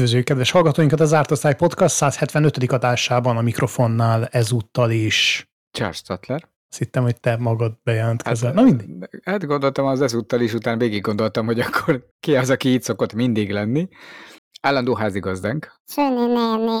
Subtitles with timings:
[0.00, 2.72] Üdvözlő kedves hallgatóinkat az Ártosztály Podcast 175.
[2.72, 5.48] adásában a mikrofonnál ezúttal is.
[5.70, 6.48] Charles Tatler.
[6.68, 8.52] Azt hittem, hogy te magad bejelentkezel.
[8.52, 9.20] Hát, Na mindig.
[9.24, 13.12] Hát gondoltam az ezúttal is, utána végig gondoltam, hogy akkor ki az, aki itt szokott
[13.12, 13.88] mindig lenni.
[14.60, 15.74] Állandó házigazdánk.
[15.86, 16.80] Söni néni.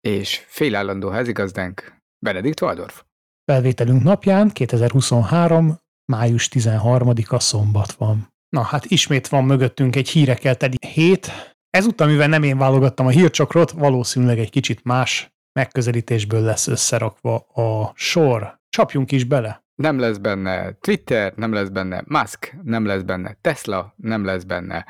[0.00, 3.02] És félállandó házigazdánk Benedikt Waldorf.
[3.44, 5.78] Felvételünk napján 2023.
[6.12, 8.28] május 13-a szombat van.
[8.48, 11.54] Na hát ismét van mögöttünk egy hírekkel teli hét.
[11.76, 17.92] Ezúttal, mivel nem én válogattam a hírcsokrot, valószínűleg egy kicsit más megközelítésből lesz összerakva a
[17.94, 18.60] sor.
[18.68, 19.64] Csapjunk is bele.
[19.74, 24.86] Nem lesz benne Twitter, nem lesz benne Musk, nem lesz benne Tesla, nem lesz benne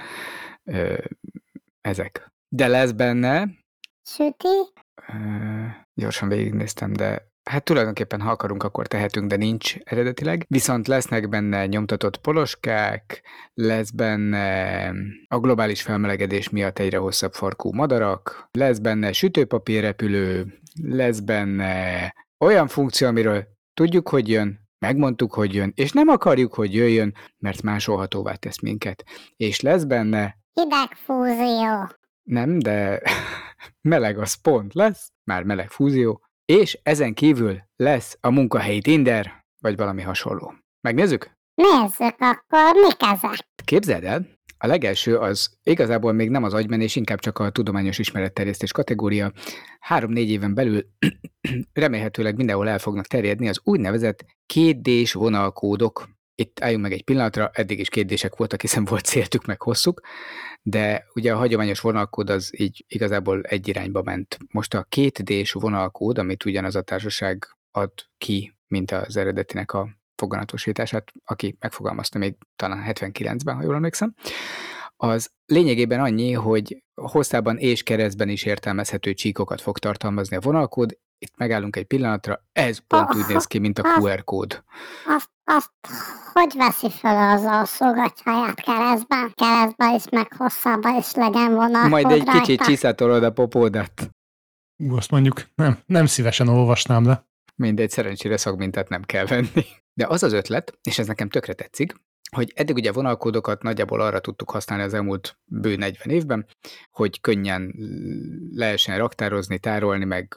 [0.65, 0.95] ö,
[1.81, 2.33] ezek.
[2.49, 3.49] De lesz benne...
[4.03, 4.57] Süti?
[5.09, 5.15] Ö,
[5.95, 10.45] gyorsan végignéztem, de Hát tulajdonképpen, ha akarunk, akkor tehetünk, de nincs eredetileg.
[10.49, 13.23] Viszont lesznek benne nyomtatott poloskák,
[13.55, 14.89] lesz benne
[15.29, 23.09] a globális felmelegedés miatt egyre hosszabb farkú madarak, lesz benne sütőpapírrepülő, lesz benne olyan funkció,
[23.09, 28.61] amiről tudjuk, hogy jön, megmondtuk, hogy jön, és nem akarjuk, hogy jöjjön, mert másolhatóvá tesz
[28.61, 29.05] minket.
[29.37, 30.39] És lesz benne...
[30.53, 31.89] Hidegfúzió.
[32.23, 33.03] Nem, de
[33.91, 39.77] meleg az pont lesz, már meleg fúzió, és ezen kívül lesz a munkahelyi Tinder, vagy
[39.77, 40.55] valami hasonló.
[40.81, 41.31] Megnézzük?
[41.55, 43.47] Nézzük akkor, mik ezek?
[43.65, 44.27] Képzeld el,
[44.59, 49.33] a legelső az igazából még nem az agymenés, inkább csak a tudományos ismeretterjesztés kategória.
[49.81, 50.87] Három-négy éven belül
[51.73, 56.09] remélhetőleg mindenhol el fognak terjedni az úgynevezett kétdés vonalkódok.
[56.35, 60.01] Itt álljunk meg egy pillanatra, eddig is kétdések voltak, hiszen volt céltük meg hosszuk,
[60.69, 64.39] de ugye a hagyományos vonalkód az így igazából egy irányba ment.
[64.53, 71.13] Most a kétdés vonalkód, amit ugyanaz a társaság ad ki, mint az eredetinek a foganatosítását,
[71.25, 74.15] aki megfogalmazta még talán 79-ben, ha jól emlékszem,
[74.97, 80.99] az lényegében annyi, hogy hosszában és keresztben is értelmezhető csíkokat fog tartalmazni a vonalkód.
[81.19, 84.65] Itt megállunk egy pillanatra, ez pont úgy néz ki, mint a QR kód.
[85.07, 85.71] Azt, azt
[86.33, 89.33] hogy veszi fel az alsógatyáját keresztben?
[89.35, 92.41] Keresztben is, meg hosszában is legyen vonalkód Majd egy rajta.
[92.41, 94.11] kicsit csiszátolod a popódat.
[94.77, 97.27] Ú, azt mondjuk nem, nem szívesen olvasnám le.
[97.55, 99.65] Mindegy, szerencsére szakmintát nem kell venni.
[99.95, 101.95] De az az ötlet, és ez nekem tökre tetszik,
[102.31, 106.47] hogy eddig ugye vonalkódokat nagyjából arra tudtuk használni az elmúlt bő 40 évben,
[106.91, 107.75] hogy könnyen
[108.55, 110.35] lehessen raktározni, tárolni, meg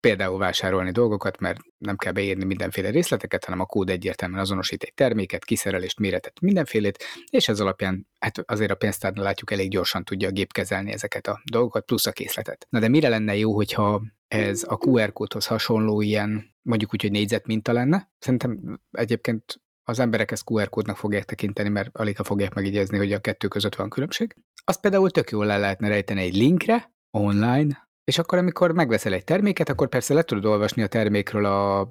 [0.00, 4.94] például vásárolni dolgokat, mert nem kell beírni mindenféle részleteket, hanem a kód egyértelműen azonosít egy
[4.94, 10.28] terméket, kiszerelést, méretet, mindenfélét, és ez alapján hát azért a pénztárnál látjuk elég gyorsan tudja
[10.28, 12.66] a gép kezelni ezeket a dolgokat, plusz a készletet.
[12.70, 17.10] Na de mire lenne jó, hogyha ez a QR kódhoz hasonló ilyen, mondjuk úgy, hogy
[17.10, 18.10] négyzet minta lenne?
[18.18, 23.18] Szerintem egyébként az emberek ezt QR kódnak fogják tekinteni, mert alig fogják megjegyezni, hogy a
[23.18, 24.36] kettő között van különbség.
[24.64, 29.24] Azt például tök jól le lehetne rejteni egy linkre, online, és akkor, amikor megveszel egy
[29.24, 31.88] terméket, akkor persze le tudod olvasni a termékről a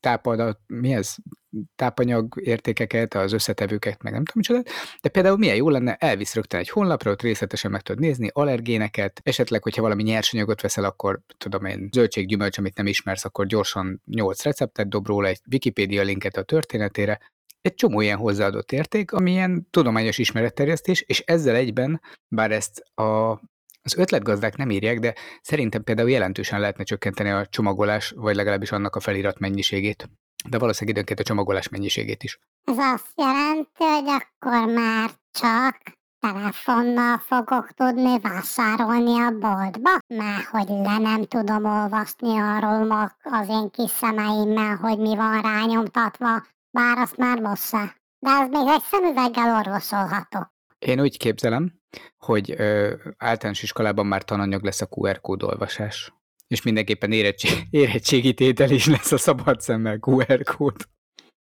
[0.00, 1.14] tápadat, mi ez?
[1.76, 4.62] tápanyag értékeket, az összetevőket, meg nem tudom micsoda,
[5.00, 9.20] de például milyen jó lenne, elvisz rögtön egy honlapra, ott részletesen meg tudod nézni, allergéneket,
[9.24, 14.02] esetleg, hogyha valami nyersanyagot veszel, akkor tudom én, zöldség, gyümölcs, amit nem ismersz, akkor gyorsan
[14.06, 17.20] 8 receptet dob róla, egy Wikipédia linket a történetére,
[17.60, 23.40] egy csomó ilyen hozzáadott érték, ami ilyen tudományos ismeretterjesztés, és ezzel egyben, bár ezt a
[23.86, 28.96] az ötletgazdák nem írják, de szerintem például jelentősen lehetne csökkenteni a csomagolás, vagy legalábbis annak
[28.96, 30.08] a felirat mennyiségét.
[30.48, 32.38] De valószínűleg időnként a csomagolás mennyiségét is.
[32.64, 35.76] Ez azt jelenti, hogy akkor már csak
[36.18, 43.70] telefonnal fogok tudni vásárolni a boltba, mert hogy le nem tudom olvasni arról az én
[43.70, 47.96] kis szemeimmel, hogy mi van rányomtatva, bár azt már most se.
[48.18, 50.54] De ez még egy szemüveggel orvosolható.
[50.78, 51.72] Én úgy képzelem,
[52.16, 56.12] hogy ö, általános iskolában már tananyag lesz a QR kód olvasás.
[56.46, 60.74] És mindenképpen érettség, érettségi tétel is lesz a szabad szemmel QR kód.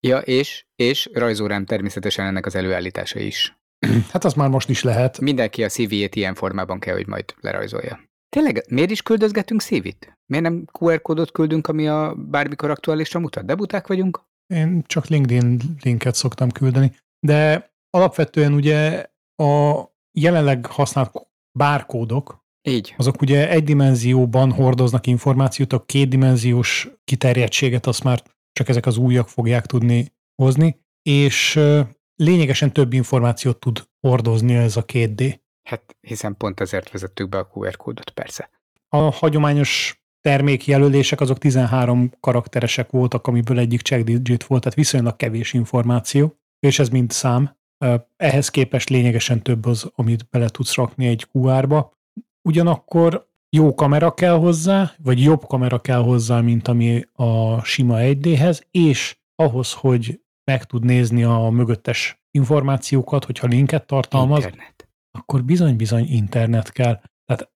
[0.01, 3.59] Ja, és, és rajzórám természetesen ennek az előállítása is.
[4.13, 5.21] Hát az már most is lehet.
[5.21, 8.01] Mindenki a CV-jét ilyen formában kell, hogy majd lerajzolja.
[8.29, 10.19] Tényleg, miért is küldözgetünk CV-t?
[10.27, 13.45] Miért nem QR kódot küldünk, ami a bármikor aktuálisra mutat?
[13.45, 14.21] Debuták vagyunk?
[14.47, 16.93] Én csak LinkedIn linket szoktam küldeni.
[17.21, 19.07] De alapvetően ugye
[19.37, 19.83] a
[20.21, 21.13] jelenleg használt
[21.59, 22.95] bárkódok, Így.
[22.97, 28.23] azok ugye egy dimenzióban hordoznak információt, a kétdimenziós kiterjedtséget azt már
[28.53, 31.61] csak ezek az újak fogják tudni hozni, és
[32.15, 35.39] lényegesen több információt tud hordozni ez a 2D.
[35.69, 38.51] Hát hiszen pont ezért vezettük be a QR kódot, persze.
[38.89, 45.53] A hagyományos termékjelölések azok 13 karakteresek voltak, amiből egyik check digit volt, tehát viszonylag kevés
[45.53, 47.57] információ, és ez mind szám.
[48.17, 51.95] Ehhez képest lényegesen több az, amit bele tudsz rakni egy QR-ba.
[52.49, 58.63] ugyanakkor jó kamera kell hozzá, vagy jobb kamera kell hozzá, mint ami a sima 1D-hez,
[58.71, 64.89] és ahhoz, hogy meg tud nézni a mögöttes információkat, hogyha linket tartalmaz, Internet.
[65.19, 67.01] akkor bizony-bizony internet kell.
[67.25, 67.53] Tehát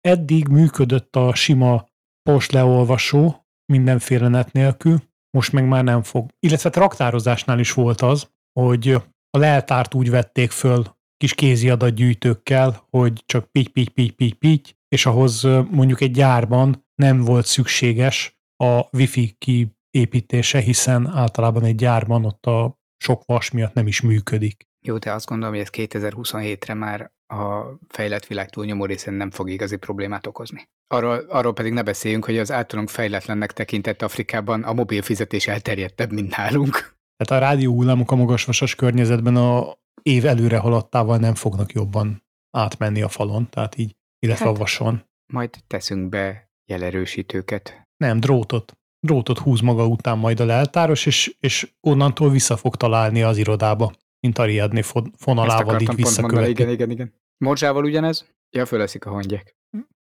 [0.00, 1.88] eddig működött a sima
[2.22, 6.30] post leolvasó mindenféle net nélkül, most meg már nem fog.
[6.40, 8.30] Illetve traktározásnál is volt az,
[8.60, 9.02] hogy
[9.36, 10.84] a leltárt úgy vették föl
[11.16, 16.86] kis kézi adatgyűjtőkkel, hogy csak pitty pitty pitty pitty pitty, és ahhoz mondjuk egy gyárban
[16.94, 23.74] nem volt szükséges a wifi kiépítése, hiszen általában egy gyárban ott a sok vas miatt
[23.74, 24.66] nem is működik.
[24.84, 29.50] Jó, de azt gondolom, hogy ez 2027-re már a fejlett világ túlnyomó részén nem fog
[29.50, 30.68] igazi problémát okozni.
[30.86, 36.12] Arról, arról pedig ne beszéljünk, hogy az általunk fejletlennek tekintett Afrikában a mobil fizetés elterjedtebb,
[36.12, 37.00] mint nálunk.
[37.24, 43.02] Tehát a rádió hullámok a magasvasas környezetben a év előre haladtával nem fognak jobban átmenni
[43.02, 44.54] a falon, tehát így, illetve Hát.
[44.54, 45.04] a vason.
[45.32, 47.82] Majd teszünk be jelerősítőket.
[47.96, 48.72] Nem, drótot.
[49.06, 53.92] Drótot húz maga után majd a leltáros, és, és onnantól vissza fog találni az irodába,
[54.20, 56.50] mint Ezt fonalával így visszaköveti.
[56.50, 57.14] igen, igen, igen.
[57.44, 58.26] Morzsával ugyanez?
[58.50, 59.56] Ja, föleszik a hangyek.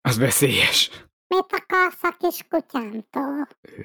[0.01, 0.91] Az veszélyes.
[1.27, 3.49] Mit akarsz a kis kutyámtól?
[3.61, 3.81] Ö,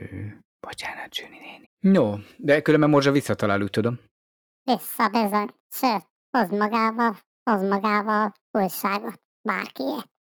[0.59, 1.69] bocsánat, Zsűni néni.
[1.79, 3.99] No, de különben Morzsa visszatalál, úgy tudom.
[4.63, 5.49] Vissza bizony.
[5.71, 6.07] Sőt,
[6.37, 9.21] hoz magával, hoz magával újságot.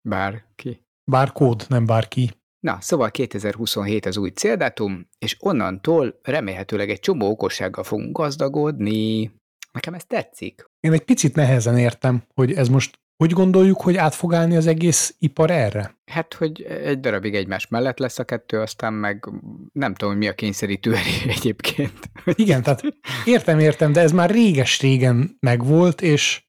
[0.09, 0.85] Bárki.
[1.11, 2.31] Bár kód, nem bárki.
[2.61, 9.35] Na, szóval 2027 az új céldátum, és onnantól remélhetőleg egy csomó okossággal fogunk gazdagodni.
[9.73, 10.65] Nekem ez tetszik.
[10.81, 14.67] Én egy picit nehezen értem, hogy ez most hogy gondoljuk, hogy át fog állni az
[14.67, 15.97] egész ipar erre?
[16.07, 19.29] Hát, hogy egy darabig egymás mellett lesz a kettő, aztán meg
[19.73, 22.11] nem tudom, hogy mi a kényszerítő erő egyébként.
[22.25, 22.83] Igen, tehát
[23.25, 26.45] értem, értem, de ez már réges-régen megvolt, és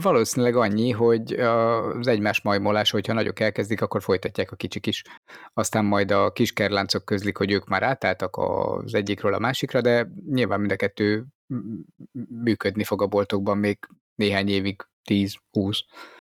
[0.00, 5.02] Valószínűleg annyi, hogy az egymás majmolás, hogyha nagyok elkezdik, akkor folytatják a kicsik is.
[5.54, 10.08] Aztán majd a kis kerláncok közlik, hogy ők már átálltak az egyikről a másikra, de
[10.30, 11.24] nyilván mind a kettő
[12.42, 13.78] működni fog a boltokban még
[14.14, 15.78] néhány évig, 10-20.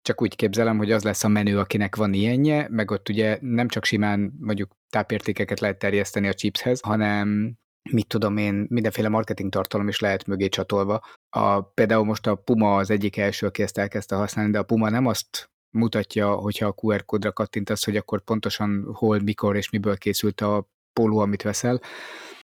[0.02, 3.68] Csak úgy képzelem, hogy az lesz a menő, akinek van ilyenje, meg ott ugye nem
[3.68, 7.58] csak simán mondjuk tápértékeket lehet terjeszteni a chipshez, hanem
[7.92, 11.04] mit tudom én, mindenféle marketing tartalom is lehet mögé csatolva.
[11.30, 14.90] A, például most a Puma az egyik első, aki ezt elkezdte használni, de a Puma
[14.90, 19.98] nem azt mutatja, hogyha a QR kódra kattintasz, hogy akkor pontosan hol, mikor és miből
[19.98, 21.82] készült a póló, amit veszel,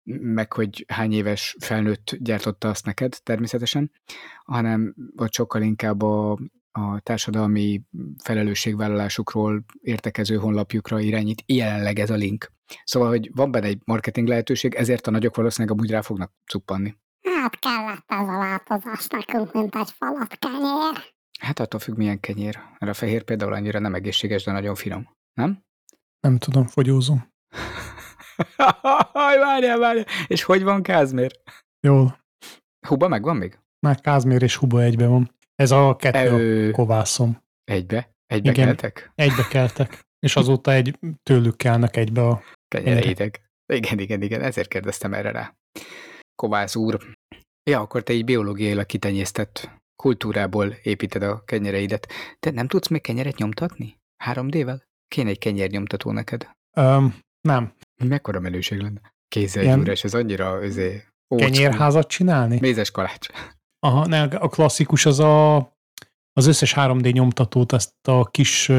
[0.07, 3.91] meg hogy hány éves felnőtt gyártotta azt neked természetesen,
[4.45, 6.31] hanem vagy sokkal inkább a,
[6.71, 7.81] a társadalmi
[8.23, 11.43] felelősségvállalásukról értekező honlapjukra irányít.
[11.45, 12.51] Jelenleg ez a link.
[12.83, 16.95] Szóval, hogy van benne egy marketing lehetőség, ezért a nagyok valószínűleg amúgy rá fognak cuppanni.
[17.21, 21.15] Hát kellett ez a változás nekünk, mint egy falat kenyér.
[21.39, 22.59] Hát attól függ, milyen kenyér.
[22.79, 25.15] Mert a fehér például annyira nem egészséges, de nagyon finom.
[25.33, 25.65] Nem?
[26.19, 27.27] nem tudom, fogyózom.
[29.13, 30.05] várjál, várjál.
[30.27, 31.31] És hogy van Kázmér?
[31.87, 32.19] Jól,
[32.87, 33.59] Huba megvan még?
[33.79, 35.31] már Kázmér és Huba egybe van.
[35.55, 37.41] Ez a kettő a Ö, kovászom.
[37.63, 38.09] egybe?
[38.25, 38.65] Egybe Igen.
[38.65, 39.11] keltek?
[39.15, 42.41] Egybe keltek, és azóta egy tőlük kelnek egybe a...
[42.67, 43.41] Kenyereideg.
[43.73, 45.53] Igen, igen, igen, ezért kérdeztem erre rá.
[46.35, 47.13] Kovász úr.
[47.69, 52.07] Ja, akkor te így biológiailag kitenyésztett kultúrából építed a kenyereidet.
[52.39, 53.97] Te nem tudsz még kenyeret nyomtatni?
[54.25, 54.81] 3D-vel?
[55.07, 56.49] Kéne egy kenyérnyomtató neked.
[56.77, 57.73] Um, nem,
[58.03, 59.01] Mekkora menőség lenne?
[59.27, 61.41] Kézzel Ilyen- gyúrás, ez annyira özé, school.
[61.41, 62.57] kenyérházat csinálni?
[62.59, 63.27] Mézes kalács.
[63.79, 65.55] Aha, ne, a klasszikus az a,
[66.33, 68.71] az összes 3D nyomtatót ezt a kis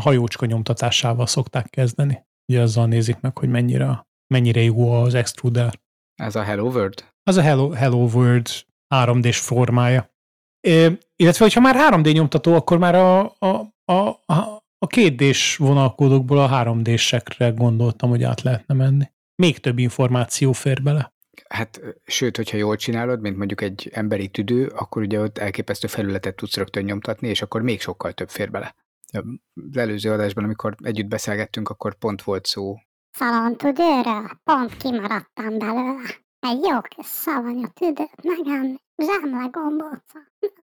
[0.00, 2.24] hajócska nyomtatásával szokták kezdeni.
[2.52, 5.80] Ugye azzal nézik meg, hogy mennyire, mennyire jó az extruder.
[6.14, 7.04] Ez a Hello World?
[7.22, 8.46] Az a Hello, Hello World
[8.94, 10.14] 3D-s formája.
[10.60, 13.46] É, illetve, hogyha már 3D nyomtató, akkor már a, a,
[13.84, 13.92] a,
[14.26, 19.04] a, a 2D-s vonalkódokból a 3D-sekre gondoltam, hogy át lehetne menni.
[19.42, 21.14] Még több információ fér bele.
[21.48, 26.36] Hát, sőt, hogyha jól csinálod, mint mondjuk egy emberi tüdő, akkor ugye ott elképesztő felületet
[26.36, 28.74] tudsz rögtön nyomtatni, és akkor még sokkal több fér bele.
[29.12, 32.76] Az előző adásban, amikor együtt beszélgettünk, akkor pont volt szó.
[33.10, 36.24] Szalontüdőről pont kimaradtam belőle.
[36.38, 40.18] Egy jó kis savanyú tüdőt megenni, zsámle gombóca.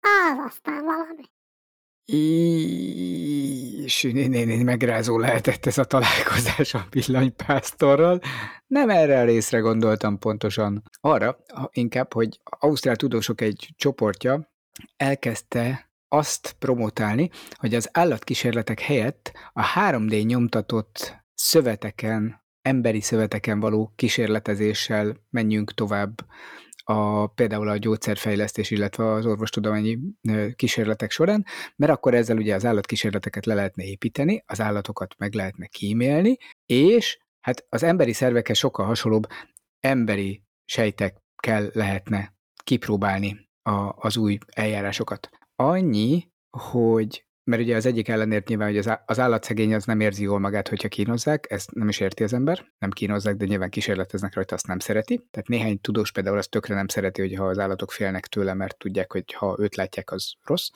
[0.01, 1.23] Az aztán valami.
[2.07, 8.21] És néni megrázó lehetett ez a találkozás a villanypásztorral.
[8.67, 10.83] Nem erre a részre gondoltam pontosan.
[11.01, 11.39] Arra
[11.73, 14.53] inkább, hogy Ausztrál tudósok egy csoportja
[14.97, 25.17] elkezdte azt promotálni, hogy az állatkísérletek helyett a 3D nyomtatott szöveteken, emberi szöveteken való kísérletezéssel
[25.31, 26.27] menjünk tovább
[26.85, 29.99] a, például a gyógyszerfejlesztés, illetve az orvostudományi
[30.57, 31.45] kísérletek során,
[31.77, 36.37] mert akkor ezzel ugye az állatkísérleteket le lehetne építeni, az állatokat meg lehetne kímélni,
[36.67, 39.27] és hát az emberi szervekhez sokkal hasonlóbb
[39.81, 45.29] emberi sejtekkel lehetne kipróbálni a, az új eljárásokat.
[45.57, 50.39] Annyi, hogy mert ugye az egyik ellenért nyilván, hogy az, állatszegény az nem érzi jól
[50.39, 54.55] magát, hogyha kínozzák, ezt nem is érti az ember, nem kínozzák, de nyilván kísérleteznek rajta,
[54.55, 55.27] azt nem szereti.
[55.31, 58.79] Tehát néhány tudós például azt tökre nem szereti, hogy ha az állatok félnek tőle, mert
[58.79, 60.69] tudják, hogy ha őt látják, az rossz.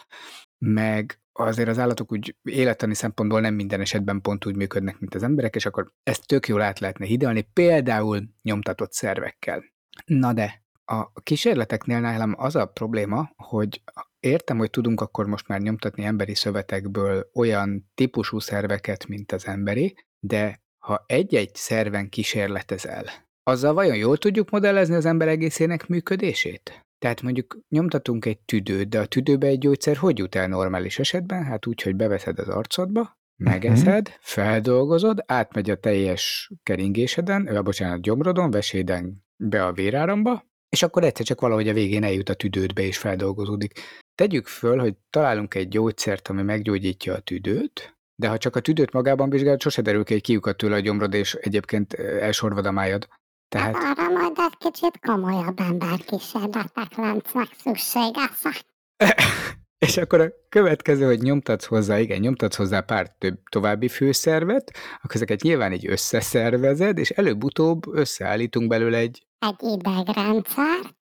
[0.58, 5.22] Meg azért az állatok úgy élettani szempontból nem minden esetben pont úgy működnek, mint az
[5.22, 9.64] emberek, és akkor ezt tök jól át lehetne hidalni, például nyomtatott szervekkel.
[10.04, 13.82] Na de, a kísérleteknél nálam az a probléma, hogy
[14.20, 19.94] értem, hogy tudunk akkor most már nyomtatni emberi szövetekből olyan típusú szerveket, mint az emberi,
[20.18, 23.04] de ha egy-egy szerven kísérletezel,
[23.42, 26.86] azzal vajon jól tudjuk modellezni az ember egészének működését?
[26.98, 31.44] Tehát mondjuk nyomtatunk egy tüdőt, de a tüdőbe egy gyógyszer hogy jut el normális esetben?
[31.44, 34.20] Hát úgy, hogy beveszed az arcodba, megeszed, uh-huh.
[34.20, 41.26] feldolgozod, átmegy a teljes keringéseden, a bocsánat, gyomrodon, veséden be a véráramba, és akkor egyszer
[41.26, 43.80] csak valahogy a végén eljut a tüdődbe és feldolgozódik.
[44.18, 48.92] Tegyük föl, hogy találunk egy gyógyszert, ami meggyógyítja a tüdőt, de ha csak a tüdőt
[48.92, 53.08] magában vizsgálod, sose derül ki, hogy kiukat tőle a gyomrod, és egyébként elsorvad a májad.
[53.48, 53.76] Tehát...
[53.76, 58.60] Hát arra majd egy kicsit komolyabb emberkísérletek lesznek szükségesek.
[59.86, 65.14] És akkor a következő, hogy nyomtatsz hozzá, igen, nyomtatsz hozzá pár több további főszervet, akkor
[65.14, 69.26] ezeket nyilván így összeszervezed, és előbb-utóbb összeállítunk belőle egy...
[69.38, 70.96] Egy idegrendszer.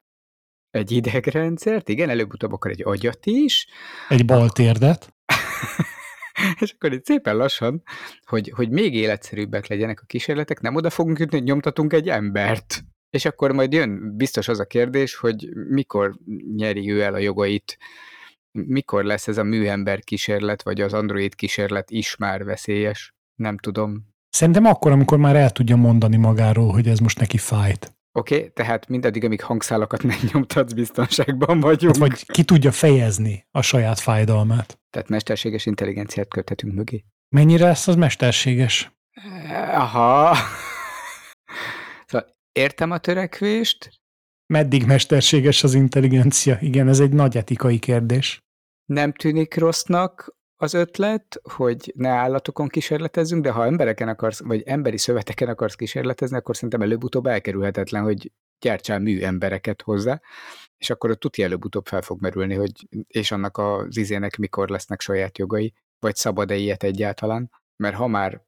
[0.71, 3.67] Egy idegrendszert, igen, előbb-utóbb akkor egy agyat is.
[4.09, 5.15] Egy baltérdet.
[6.59, 7.83] és akkor itt szépen lassan,
[8.25, 12.83] hogy, hogy még életszerűbbek legyenek a kísérletek, nem oda fogunk jutni, hogy nyomtatunk egy embert.
[13.09, 16.17] És akkor majd jön biztos az a kérdés, hogy mikor
[16.55, 17.77] nyeri ő el a jogait
[18.51, 23.15] mikor lesz ez a műember kísérlet, vagy az android kísérlet is már veszélyes?
[23.35, 24.15] Nem tudom.
[24.29, 27.96] Szerintem akkor, amikor már el tudja mondani magáról, hogy ez most neki fájt.
[28.17, 31.97] Oké, okay, tehát mindaddig, amíg hangszálakat megnyomtatsz, biztonságban vagyunk.
[31.97, 34.79] Hát, vagy ki tudja fejezni a saját fájdalmát.
[34.89, 37.03] Tehát mesterséges intelligenciát köthetünk mögé.
[37.29, 38.91] Mennyire lesz az mesterséges?
[39.73, 40.35] Aha.
[42.05, 43.89] Szóval értem a törekvést.
[44.53, 46.57] Meddig mesterséges az intelligencia?
[46.59, 48.41] Igen, ez egy nagy etikai kérdés
[48.87, 54.97] nem tűnik rossznak az ötlet, hogy ne állatokon kísérletezzünk, de ha embereken akarsz, vagy emberi
[54.97, 60.21] szöveteken akarsz kísérletezni, akkor szerintem előbb-utóbb elkerülhetetlen, hogy gyártsál mű embereket hozzá,
[60.77, 65.01] és akkor ott tuti előbb-utóbb fel fog merülni, hogy és annak az izének mikor lesznek
[65.01, 68.45] saját jogai, vagy szabad-e ilyet egyáltalán, mert ha már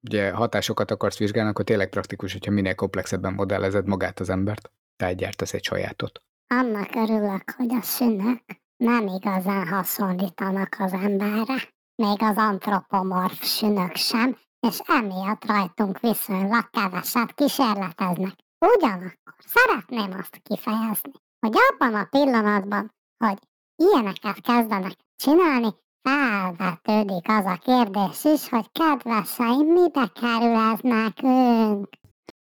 [0.00, 5.16] ugye hatásokat akarsz vizsgálni, akkor tényleg praktikus, hogyha minél komplexebben modellezed magát az embert, tehát
[5.16, 6.22] gyártasz egy sajátot.
[6.46, 11.54] Annak örülök, hogy a szünek nem igazán hasonlítanak az emberre,
[11.94, 18.34] még az antropomorf sünök sem, és emiatt rajtunk viszonylag keveset kísérleteznek.
[18.58, 23.38] Ugyanakkor szeretném azt kifejezni, hogy abban a pillanatban, hogy
[23.76, 25.68] ilyeneket kezdenek csinálni,
[26.02, 31.88] felvetődik az a kérdés is, hogy kedveseim, mibe kerül ez nekünk?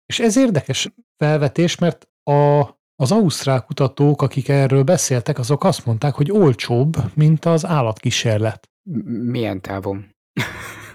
[0.05, 2.69] És ez érdekes felvetés, mert a
[3.03, 8.69] az ausztrál kutatók, akik erről beszéltek, azok azt mondták, hogy olcsóbb, mint az állatkísérlet.
[9.05, 10.15] Milyen távon?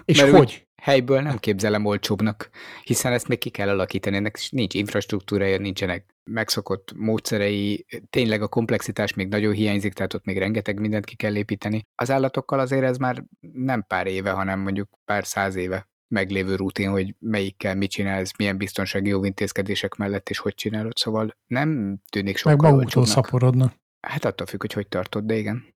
[0.05, 0.67] És Mert hogy?
[0.81, 2.49] Helyből nem képzelem olcsóbbnak,
[2.83, 9.13] hiszen ezt még ki kell alakítani, ennek nincs infrastruktúrája, nincsenek megszokott módszerei, tényleg a komplexitás
[9.13, 11.87] még nagyon hiányzik, tehát ott még rengeteg mindent ki kell építeni.
[11.95, 13.23] Az állatokkal azért ez már
[13.53, 18.57] nem pár éve, hanem mondjuk pár száz éve meglévő rutin, hogy melyikkel mit csinálsz, milyen
[18.57, 23.75] biztonsági jó intézkedések mellett, és hogy csinálod, szóval nem tűnik sokkal Meg maguktól szaporodnak.
[24.07, 25.75] Hát attól függ, hogy hogy tartod, de igen.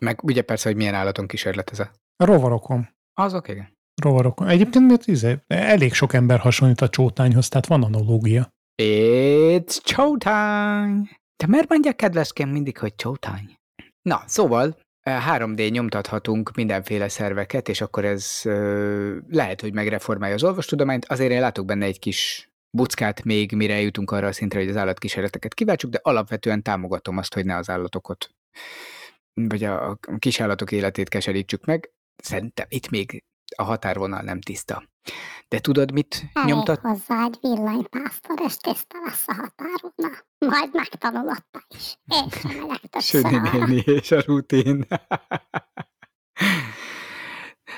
[0.00, 1.94] Meg ugye persze, hogy milyen állaton kísérletezett.
[2.16, 2.88] A rovarokon.
[3.14, 3.72] Azok, igen.
[4.02, 4.48] Rovarokon.
[4.48, 8.48] Egyébként miért izé, elég sok ember hasonlít a csótányhoz, tehát van analógia.
[8.82, 11.08] It's csótány!
[11.36, 13.54] De miért mondják kedvesként mindig, hogy csótány?
[14.02, 18.40] Na, szóval 3D nyomtathatunk mindenféle szerveket, és akkor ez
[19.28, 21.04] lehet, hogy megreformálja az orvostudományt.
[21.04, 24.76] Azért én látok benne egy kis buckát még, mire jutunk arra a szintre, hogy az
[24.76, 28.30] állatkísérleteket kiváltsuk, de alapvetően támogatom azt, hogy ne az állatokat,
[29.34, 31.90] vagy a kisállatok életét keserítsük meg.
[32.16, 33.24] Szerintem itt még
[33.56, 34.82] a határvonal nem tiszta.
[35.48, 36.80] De tudod, mit Elég nyomtat?
[36.80, 40.26] hozzá egy villanypásztor, és tiszta lesz a határvonal.
[40.38, 41.44] Majd megtanulod
[41.76, 41.98] is.
[42.04, 44.86] Én sem megyek többször és a rutin.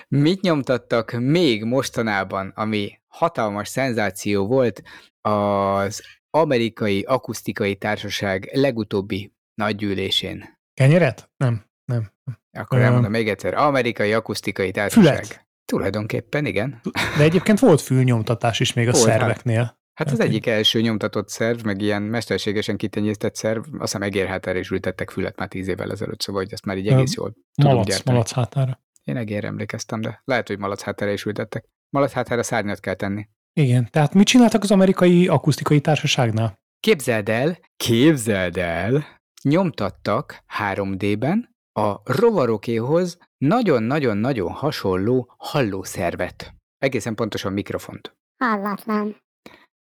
[0.09, 4.83] mit nyomtattak még mostanában, ami hatalmas szenzáció volt,
[5.21, 10.59] az Amerikai Akusztikai Társaság legutóbbi nagygyűlésén?
[10.75, 11.31] Kenyeret?
[11.37, 12.13] Nem, nem.
[12.53, 13.55] Akkor elmondom még egyszer.
[13.55, 15.25] Amerikai Akusztikai Társaság.
[15.25, 15.46] Fület.
[15.67, 16.81] Tulajdonképpen igen.
[17.17, 19.19] De egyébként volt fülnyomtatás is még a Volt, hát.
[19.19, 19.79] szerveknél.
[19.95, 24.59] Hát az Hát egyik első nyomtatott szerv, meg ilyen mesterségesen kitenyésztett szerv, azt hiszem egérhátára
[24.59, 27.73] is ültettek fület már tíz évvel ezelőtt, szóval hogy ezt már így egész jól tudom
[27.73, 28.17] Malac, gyártani.
[28.17, 28.81] malac hátára.
[29.05, 31.65] Én egérre emlékeztem, de lehet, hogy malac hátára is ültettek.
[31.91, 33.29] Malac hátára szárnyat kell tenni.
[33.53, 36.55] Igen, tehát mit csináltak az amerikai akusztikai társaságnál?
[36.81, 39.07] Képzeld el, képzeld el,
[39.43, 46.55] nyomtattak 3D-ben a rovarokéhoz nagyon-nagyon-nagyon hasonló hallószervet.
[46.79, 48.17] Egészen pontosan mikrofont.
[48.45, 49.17] Hallatlan.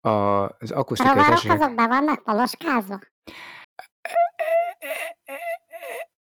[0.01, 0.09] A,
[0.59, 1.61] az akusztikai Rovarok társaság...
[1.61, 3.01] azok be vannak paloskázva?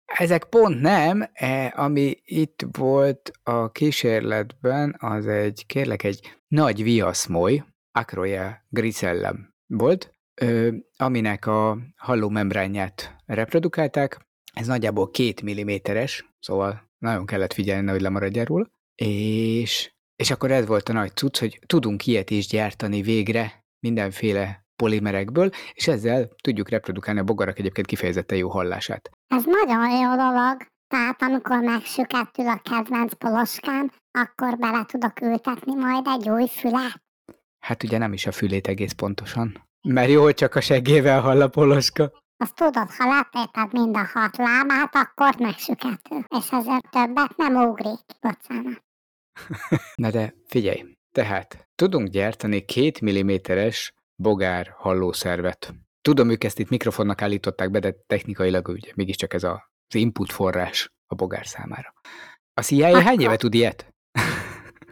[0.06, 7.64] Ezek pont nem, e, ami itt volt a kísérletben, az egy, kérlek, egy nagy viaszmoly,
[7.92, 10.14] Acroia grisellem volt,
[10.98, 14.28] aminek a hallómembránját reprodukálták.
[14.54, 18.70] Ez nagyjából két milliméteres, szóval nagyon kellett figyelni, nehogy lemaradjál róla.
[18.96, 24.66] És, és akkor ez volt a nagy cucc, hogy tudunk ilyet is gyártani végre mindenféle
[24.76, 29.10] polimerekből, és ezzel tudjuk reprodukálni a bogarak egyébként kifejezetten jó hallását.
[29.28, 30.58] Ez nagyon jó dolog.
[30.88, 37.02] Tehát amikor megsüketül a kedvenc poloskám, akkor bele tudok ültetni majd egy új fület.
[37.60, 39.68] Hát ugye nem is a fülét egész pontosan.
[39.88, 42.12] Mert jó, hogy csak a seggével hall a poloska.
[42.38, 46.24] Azt tudod, ha letéped mind a hat lábát, akkor megsüketül.
[46.38, 48.00] És ezért többet nem ugrik.
[48.22, 48.84] Bocsánat.
[49.96, 55.74] Na de figyelj, tehát tudunk gyártani két milliméteres bogár hallószervet.
[56.02, 60.32] Tudom, ők ezt itt mikrofonnak állították be, de technikailag ugye mégiscsak ez a, az input
[60.32, 61.94] forrás a bogár számára.
[62.54, 63.94] A CIA hány éve tud ilyet?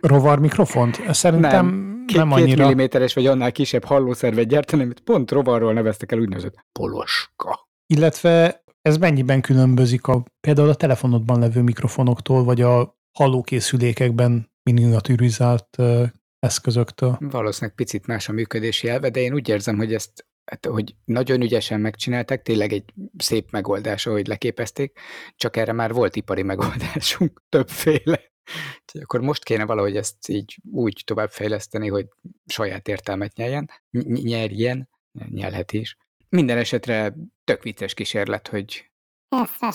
[0.01, 1.13] Rovar mikrofont?
[1.13, 2.63] Szerintem nem, Két, nem két annyira.
[2.63, 7.69] milliméteres vagy annál kisebb hallószervet gyártani, amit pont rovarról neveztek el úgynevezett poloska.
[7.93, 16.03] Illetve ez mennyiben különbözik a, például a telefonodban levő mikrofonoktól, vagy a hallókészülékekben miniaturizált ö,
[16.39, 17.17] eszközöktől?
[17.19, 21.41] Valószínűleg picit más a működési elve, de én úgy érzem, hogy ezt hát, hogy nagyon
[21.41, 24.99] ügyesen megcsinálták, tényleg egy szép megoldás, ahogy leképezték,
[25.35, 28.33] csak erre már volt ipari megoldásunk, többféle.
[28.81, 32.07] Úgyhogy akkor most kéne valahogy ezt így úgy továbbfejleszteni, hogy
[32.45, 34.89] saját értelmet nyeljen, ny- nyerjen,
[35.29, 35.97] nyelhet is.
[36.29, 38.89] Minden esetre tök vicces kísérlet, hogy
[39.29, 39.67] ha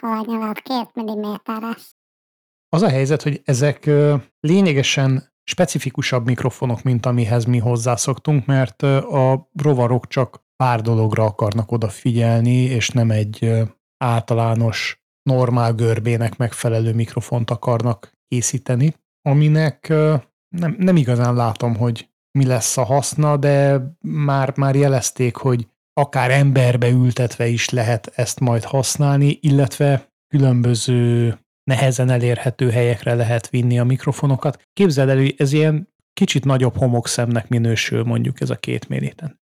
[0.00, 1.94] a nyeled két milliméteres.
[2.68, 3.90] Az a helyzet, hogy ezek
[4.40, 12.62] lényegesen specifikusabb mikrofonok, mint amihez mi hozzászoktunk, mert a rovarok csak pár dologra akarnak odafigyelni,
[12.62, 13.52] és nem egy
[13.96, 19.88] általános, normál görbének megfelelő mikrofont akarnak készíteni, aminek
[20.56, 26.30] nem, nem igazán látom, hogy mi lesz a haszna, de már, már jelezték, hogy akár
[26.30, 33.84] emberbe ültetve is lehet ezt majd használni, illetve különböző nehezen elérhető helyekre lehet vinni a
[33.84, 34.62] mikrofonokat.
[34.72, 39.40] Képzeld el, hogy ez ilyen kicsit nagyobb homokszemnek minősül mondjuk ez a két milliten.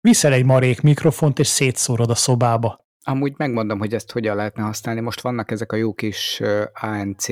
[0.00, 2.83] Viszel egy marék mikrofont, és szétszórod a szobába.
[3.04, 5.00] Amúgy megmondom, hogy ezt hogyan lehetne használni.
[5.00, 6.42] Most vannak ezek a jó kis
[6.80, 7.28] ANC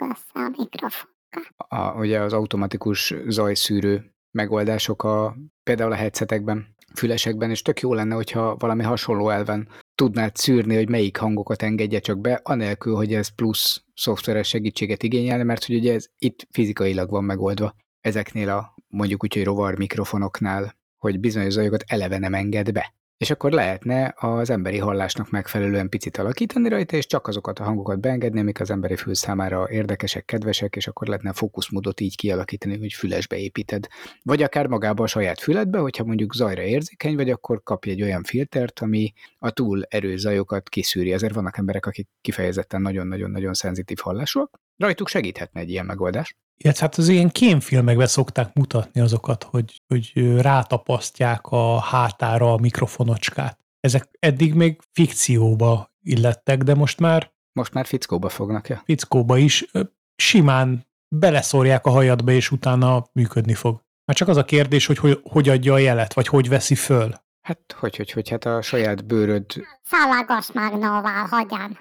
[0.00, 1.10] össze a mikrofon.
[1.56, 8.14] a, ugye az automatikus zajszűrő megoldások a, például a headsetekben, fülesekben, és tök jó lenne,
[8.14, 13.34] hogyha valami hasonló elven tudnád szűrni, hogy melyik hangokat engedje csak be, anélkül, hogy ez
[13.34, 19.22] plusz szoftveres segítséget igényelne, mert hogy ugye ez itt fizikailag van megoldva ezeknél a mondjuk
[19.22, 22.94] úgy, hogy rovar mikrofonoknál, hogy bizonyos zajokat eleve nem enged be.
[23.22, 28.00] És akkor lehetne az emberi hallásnak megfelelően picit alakítani rajta, és csak azokat a hangokat
[28.00, 32.78] beengedni, amik az emberi fül számára érdekesek, kedvesek, és akkor lehetne a fókuszmódot így kialakítani,
[32.78, 33.86] hogy fülesbe építed.
[34.22, 38.22] Vagy akár magába a saját füledbe, hogyha mondjuk zajra érzékeny vagy, akkor kapj egy olyan
[38.22, 41.12] filtert, ami a túl erős zajokat kiszűri.
[41.12, 44.60] Ezért vannak emberek, akik kifejezetten nagyon-nagyon-nagyon szenzitív hallásúak.
[44.76, 46.36] Rajtuk segíthetne egy ilyen megoldás.
[46.62, 53.58] Illetve hát az ilyen kémfilmekben szokták mutatni azokat, hogy, hogy rátapasztják a hátára a mikrofonocskát.
[53.80, 58.82] Ezek eddig még fikcióba illettek, de most már Most már fickóba fognak, ja?
[58.84, 59.70] fickóba is
[60.16, 63.82] simán beleszórják a hajadba, és utána működni fog.
[64.04, 67.14] Már csak az a kérdés, hogy hogy, hogy adja a jelet, vagy hogy veszi föl.
[67.40, 69.46] Hát, hogy, hogy, hogy, hát a saját bőröd
[69.82, 71.78] Szalagos magnóval hogyan?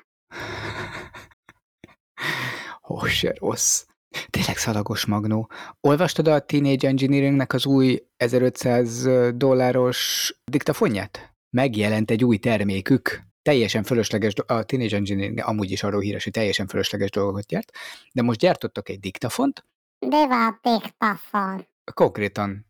[2.89, 3.85] Ó, se rossz.
[4.29, 5.49] Tényleg szalagos magnó.
[5.81, 11.33] Olvastad a Teenage Engineeringnek az új 1500 dolláros diktafonját?
[11.49, 13.21] Megjelent egy új termékük.
[13.41, 17.71] Teljesen fölösleges, a Teenage Engineering amúgy is arról híres, hogy teljesen fölösleges dolgokat gyárt,
[18.13, 19.65] de most gyártottak egy diktafont,
[20.07, 21.67] Divat diktafon.
[21.93, 22.65] konkrétan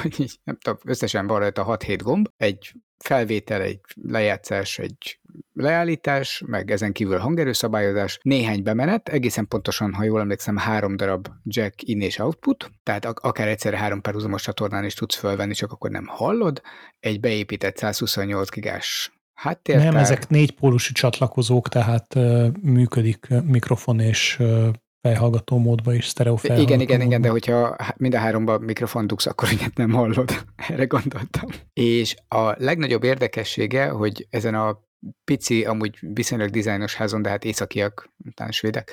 [0.00, 5.20] hogy így, nem tudom, összesen van rajta 6-7 gomb, egy felvétel, egy lejátszás, egy
[5.52, 11.82] leállítás, meg ezen kívül hangerőszabályozás, néhány bemenet, egészen pontosan, ha jól emlékszem, három darab jack
[11.82, 16.06] in és output, tehát akár egyszerre három párhuzamos csatornán is tudsz fölvenni, csak akkor nem
[16.06, 16.62] hallod,
[17.00, 19.92] egy beépített 128 gigás háttértár.
[19.92, 24.68] Nem, ezek négy pólusú csatlakozók, tehát uh, működik mikrofon és uh,
[25.02, 27.10] fejhallgató módba is, sztereó fejhallgató Igen, igen, módba.
[27.10, 30.44] igen, de hogyha mind a háromban mikrofon dugsz, akkor ilyet nem hallod.
[30.68, 31.48] Erre gondoltam.
[31.72, 34.80] És a legnagyobb érdekessége, hogy ezen a
[35.24, 38.92] pici, amúgy viszonylag dizájnos házon, de hát északiak, talán svédek,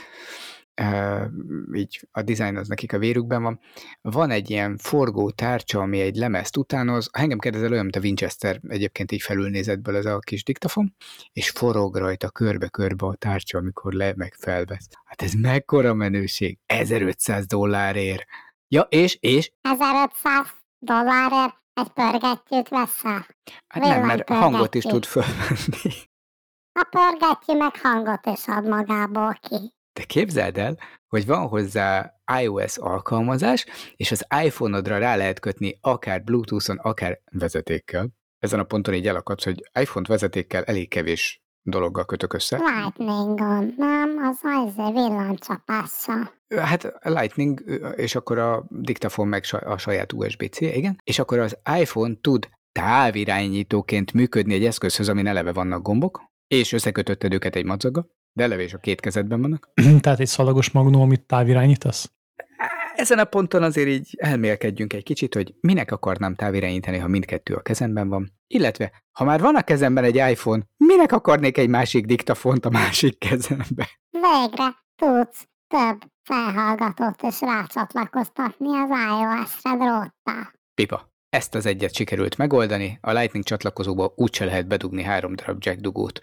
[1.74, 3.60] így a dizájn az nekik a vérükben van.
[4.02, 7.10] Van egy ilyen forgó tárcsa, ami egy lemezt utánoz.
[7.12, 10.96] Ha engem kérdezel, olyan, mint a Winchester egyébként így felülnézetből ez a kis diktafon,
[11.34, 14.88] és forog rajta körbe-körbe a tárcsa, amikor le meg felvesz.
[15.04, 16.58] Hát ez mekkora menőség?
[16.66, 18.26] 1500 dollárért.
[18.68, 19.52] Ja, és, és?
[19.62, 20.48] 1500
[20.80, 23.28] dollárért egy pörgettyűt veszel.
[23.68, 26.08] Hát nem, mert hangot is tud fölvenni.
[26.72, 29.74] A pörgettyű meg hangot is ad magából ki.
[29.94, 36.24] De képzeld el, hogy van hozzá iOS alkalmazás, és az iPhone-odra rá lehet kötni akár
[36.24, 38.10] Bluetooth-on, akár vezetékkel.
[38.40, 42.58] Ezen a ponton így elakadsz, hogy iPhone-t vezetékkel elég kevés dologgal kötök össze.
[42.58, 46.34] Lightning-on, nem, az az villancsapással.
[46.56, 47.64] Hát Lightning,
[47.96, 51.02] és akkor a diktafon meg a saját USB-C, igen.
[51.04, 57.34] És akkor az iPhone tud távirányítóként működni egy eszközhöz, ami eleve vannak gombok, és összekötötted
[57.34, 58.08] őket egy madzaga,
[58.40, 59.70] de eleve is a két kezedben vannak.
[60.02, 62.12] Tehát egy szalagos magnó, amit távirányítasz?
[62.96, 67.62] Ezen a ponton azért így elmélkedjünk egy kicsit, hogy minek akarnám távirányítani, ha mindkettő a
[67.62, 68.32] kezemben van.
[68.48, 73.18] Illetve, ha már van a kezemben egy iPhone, minek akarnék egy másik diktafont a másik
[73.18, 73.90] kezembe?
[74.10, 80.54] Végre tudsz több felhallgatót és rácsatlakoztatni az iOS-re dróttal.
[80.74, 81.08] Pipa.
[81.30, 86.20] Ezt az egyet sikerült megoldani, a Lightning csatlakozóba úgyse lehet bedugni három darab jack dugót.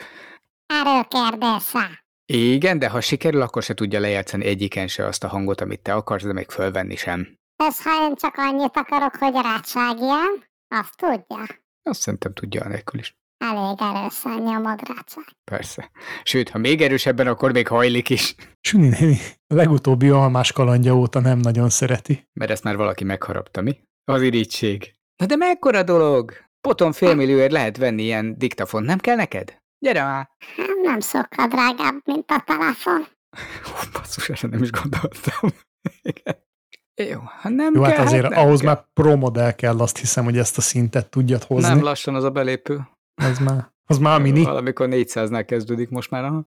[0.67, 2.06] Erőkérdése.
[2.27, 5.95] Igen, de ha sikerül, akkor se tudja lejátszani egyiken se azt a hangot, amit te
[5.95, 7.37] akarsz, de még fölvenni sem.
[7.57, 11.47] Ez ha én csak annyit akarok, hogy rácságjál, azt tudja.
[11.83, 13.17] Azt szerintem tudja anélkül is.
[13.39, 15.25] Elég erősen nyomod rácság.
[15.51, 15.91] Persze.
[16.23, 18.35] Sőt, ha még erősebben, akkor még hajlik is.
[18.61, 22.29] Süni néni, a legutóbbi almás kalandja óta nem nagyon szereti.
[22.33, 23.81] Mert ezt már valaki megharapta, mi?
[24.05, 24.95] Az irítség.
[25.17, 26.33] Na de mekkora dolog?
[26.61, 29.57] Potom félmillióért lehet venni ilyen diktafon, nem kell neked?
[29.87, 30.29] Gyere már!
[30.83, 33.07] Nem sokkal drágább, mint a telefon.
[33.69, 35.51] Ó, basszus, erre nem is gondoltam.
[37.11, 38.69] Jó, ha nem Jó, hát kell, hát azért hát ahhoz kell.
[38.69, 41.69] már pro modell kell, azt hiszem, hogy ezt a szintet tudjad hozni.
[41.69, 42.89] Nem lassan az a belépő.
[43.15, 44.45] Az már, az már mini.
[44.45, 46.25] Valamikor 400-nál kezdődik most már.
[46.25, 46.49] Aha.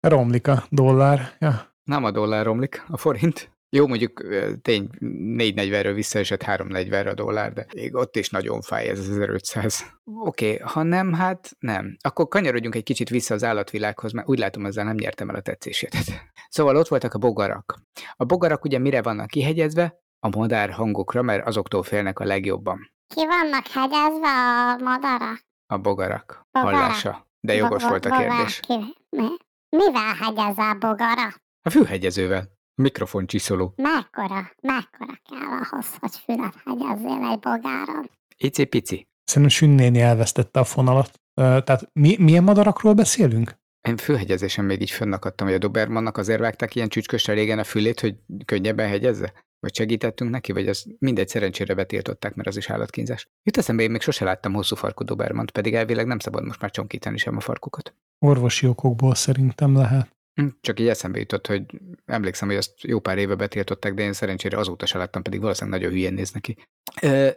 [0.00, 1.36] Romlik a dollár.
[1.38, 1.74] Ja.
[1.82, 3.50] Nem a dollár romlik, a forint.
[3.76, 4.22] Jó, mondjuk
[4.62, 9.84] tény 440-ről visszaesett 340-re a dollár, de még ott is nagyon fáj ez az 1500.
[10.04, 11.96] Oké, okay, ha nem, hát nem.
[12.00, 15.40] Akkor kanyarodjunk egy kicsit vissza az állatvilághoz, mert úgy látom, ezzel nem nyertem el a
[15.40, 15.96] tetszését.
[16.48, 17.82] Szóval ott voltak a bogarak.
[18.16, 20.00] A bogarak ugye mire vannak kihegyezve?
[20.18, 22.92] A madár hangokra, mert azoktól félnek a legjobban.
[23.14, 25.40] Ki vannak hegyezve a madarak?
[25.66, 26.46] A bogarak.
[26.50, 26.80] bogarak.
[26.80, 27.26] Hallása.
[27.40, 28.60] De jogos bo- volt a kérdés.
[28.60, 28.74] Ki?
[29.08, 29.28] Mi?
[29.68, 31.34] Mivel hegyez a bogara?
[31.62, 32.51] A fűhegyezővel.
[32.74, 33.72] Mikrofon csiszoló.
[33.76, 38.10] Mekkora, mekkora kell ahhoz, hogy fület hegyezzél egy bogáron?
[38.36, 39.06] Ici-pici.
[39.24, 41.20] Szerintem Sünnéni elvesztette a fonalat.
[41.34, 43.60] Tehát mi, milyen madarakról beszélünk?
[43.88, 48.00] Én főhegyezésen még így fönnakadtam, hogy a Dobermannak azért vágták ilyen csücskösre régen a fülét,
[48.00, 49.32] hogy könnyebben hegyezze?
[49.60, 53.28] Vagy segítettünk neki, vagy az mindegy szerencsére betiltották, mert az is állatkínzás.
[53.42, 56.70] Jut eszembe, én még sose láttam hosszú farkú Dobermant, pedig elvileg nem szabad most már
[56.70, 57.94] csonkítani sem a farkukat.
[58.18, 60.16] Orvosi okokból szerintem lehet.
[60.34, 61.62] Hm, csak így eszembe jutott, hogy
[62.04, 65.80] emlékszem, hogy azt jó pár éve betiltották, de én szerencsére azóta se láttam, pedig valószínűleg
[65.80, 66.56] nagyon hülyén néz neki.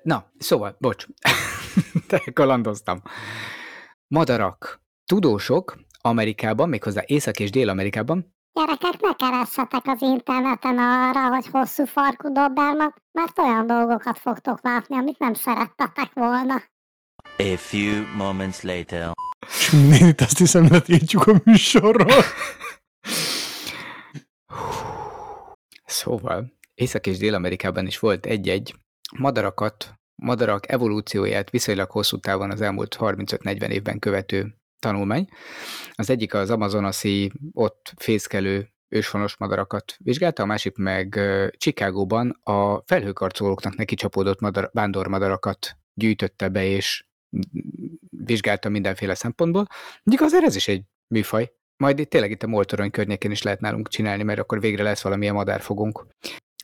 [0.04, 1.06] Na, szóval, bocs,
[2.08, 3.02] te kalandoztam.
[4.08, 4.84] Madarak.
[5.06, 12.34] Tudósok Amerikában, méghozzá Észak- és Dél-Amerikában Gyerekek, ne keressetek az interneten arra, hogy hosszú farkú
[12.34, 16.64] dobbermat, mert olyan dolgokat fogtok látni, amit nem szerettetek volna.
[17.38, 19.12] A few moments later.
[19.72, 22.24] Néni, azt hiszem, letiltjuk a műsorról.
[25.86, 28.76] Szóval, Észak- és Dél-Amerikában is volt egy-egy
[29.18, 35.30] madarakat, madarak evolúcióját viszonylag hosszú távon az elmúlt 35-40 évben követő tanulmány.
[35.94, 41.20] Az egyik az amazonasi ott fészkelő őshonos madarakat vizsgálta, a másik meg
[41.58, 47.06] Csikágóban a felhőkarcolóknak neki csapódott madar, vándormadarakat gyűjtötte be, és
[48.10, 49.68] vizsgálta mindenféle szempontból.
[50.04, 51.52] Mondjuk azért ez is egy műfaj.
[51.78, 55.02] Majd itt tényleg itt a Moltorony környékén is lehet nálunk csinálni, mert akkor végre lesz
[55.02, 56.06] valamilyen madárfogunk.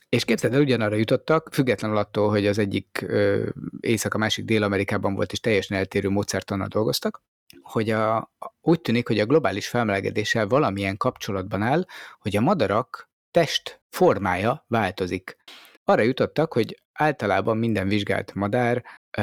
[0.08, 3.48] És képzeld el, ugyanarra jutottak, függetlenül attól, hogy az egyik ö,
[3.80, 7.22] észak, a másik Dél-Amerikában volt, és teljesen eltérő módszertannal dolgoztak,
[7.62, 11.84] hogy a, úgy tűnik, hogy a globális felmelegedéssel valamilyen kapcsolatban áll,
[12.18, 15.36] hogy a madarak test formája változik.
[15.84, 18.84] Arra jutottak, hogy általában minden vizsgált madár
[19.18, 19.22] ö,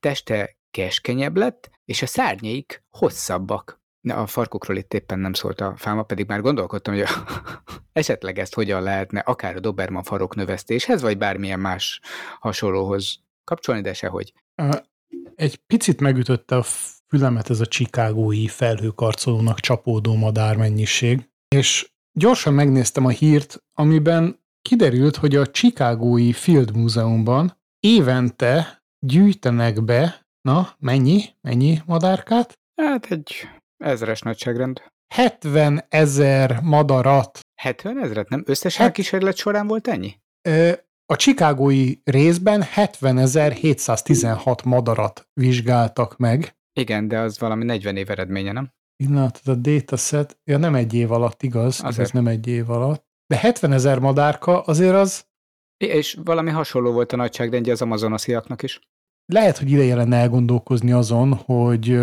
[0.00, 3.80] teste keskenyebb lett, és a szárnyaik hosszabbak.
[4.14, 7.08] A farkukról itt éppen nem szólt a fáma, pedig már gondolkodtam, hogy a,
[7.92, 12.00] esetleg ezt hogyan lehetne akár a Doberman farok növesztéshez, vagy bármilyen más
[12.40, 14.32] hasonlóhoz kapcsolni, de sehogy.
[15.34, 16.62] Egy picit megütötte a
[17.08, 25.36] fülemet ez a csikágói felhőkarcolónak csapódó madármennyiség, és gyorsan megnéztem a hírt, amiben kiderült, hogy
[25.36, 32.58] a Chicagói Field Múzeumban évente gyűjtenek be, na, mennyi, mennyi madárkát?
[32.74, 34.82] Hát egy ezres nagyságrend.
[35.14, 37.38] 70 ezer madarat.
[37.62, 38.42] 70 ezeret, nem?
[38.46, 40.14] Összesen Hát- kísérlet során volt ennyi?
[40.48, 40.72] Ö,
[41.12, 46.56] A csikágói részben 70.716 madarat vizsgáltak meg.
[46.72, 48.72] Igen, de az valami 40 év eredménye, nem?
[48.96, 51.80] Pillanat, a dataset, ja nem egy év alatt, igaz?
[51.82, 51.94] Azért.
[51.96, 53.04] Igaz, nem egy év alatt.
[53.26, 55.26] De 70 ezer madárka azért az
[55.84, 58.80] És valami hasonló volt a nagyságrendje az amazonasziaknak is.
[59.32, 61.98] lehet, hogy ideje lenne elgondolkozni azon, hogy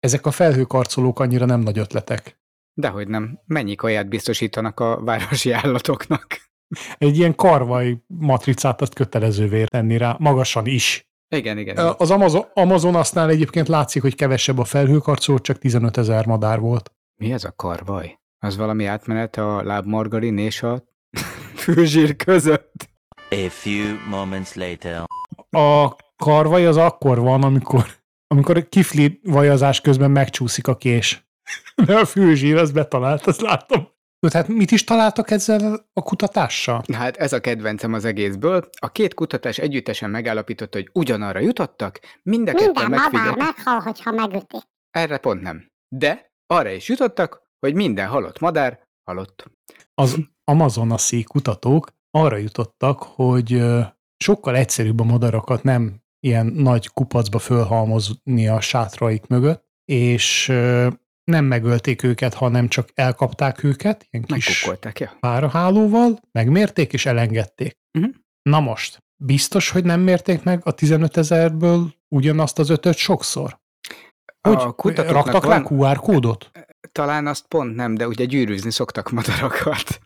[0.00, 2.40] ezek a felhőkarcolók annyira nem nagy ötletek.
[2.74, 3.40] Dehogy nem.
[3.46, 6.26] Mennyi kaját biztosítanak a városi állatoknak?
[6.98, 11.08] Egy ilyen karvaj matricát azt kötelezővé tenni rá, magasan is.
[11.34, 11.94] Igen, igen.
[11.98, 16.92] Az Amazon, Amazonasnál egyébként látszik, hogy kevesebb a felhőkarcoló, csak 15 ezer madár volt.
[17.16, 18.18] Mi ez a karvaj?
[18.38, 20.84] Az valami átmenet a lábmargarin és a
[21.62, 22.88] főzsír között?
[23.30, 25.04] A few moments later.
[25.50, 27.86] A karvaj az akkor van, amikor,
[28.28, 31.26] amikor kifli vajazás közben megcsúszik a kés.
[31.86, 33.88] De a főzsír, az betalált, azt látom.
[34.28, 36.82] Tehát mit is találtak ezzel a kutatással?
[36.92, 38.68] Hát ez a kedvencem az egészből.
[38.80, 43.56] A két kutatás együttesen megállapította, hogy ugyanarra jutottak, mind a ketten Minden madár megfigyeltek.
[43.56, 44.62] meghal, hogyha megütik.
[44.90, 45.66] Erre pont nem.
[45.88, 49.50] De arra is jutottak, hogy minden halott madár halott.
[49.94, 53.62] Az amazonaszi kutatók arra jutottak, hogy
[54.16, 60.46] sokkal egyszerűbb a madarakat nem ilyen nagy kupacba fölhalmozni a sátraik mögött, és
[61.24, 65.16] nem megölték őket, hanem csak elkapták őket, ilyen kis ja.
[65.20, 67.78] párahálóval, megmérték és elengedték.
[67.98, 68.08] Mhm.
[68.42, 73.58] Na most, biztos, hogy nem mérték meg a 15 ezerből ugyanazt az ötöt sokszor?
[74.40, 76.50] Hogy A raktak van- le QR kódot?
[76.92, 80.00] Talán azt pont nem, de ugye gyűrűzni szoktak madarakat.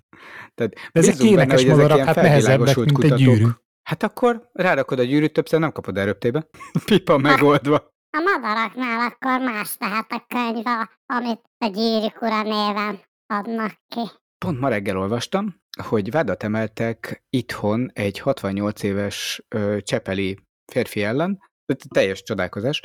[0.55, 3.47] Tehát De ezek benne, énekes ezek madarak, hát nehezebbek, mint egy gyűrű.
[3.83, 6.47] Hát akkor rárakod a gyűrűt, többször nem kapod el röptébe.
[6.85, 7.91] Pipa megoldva.
[8.17, 10.65] A madaraknál akkor más lehet a könyv,
[11.07, 14.01] amit a gyűrűk ura néven adnak ki.
[14.39, 20.39] Pont ma reggel olvastam, hogy vádat emeltek itthon egy 68 éves ö, csepeli
[20.73, 21.51] férfi ellen,
[21.89, 22.83] teljes csodálkozás,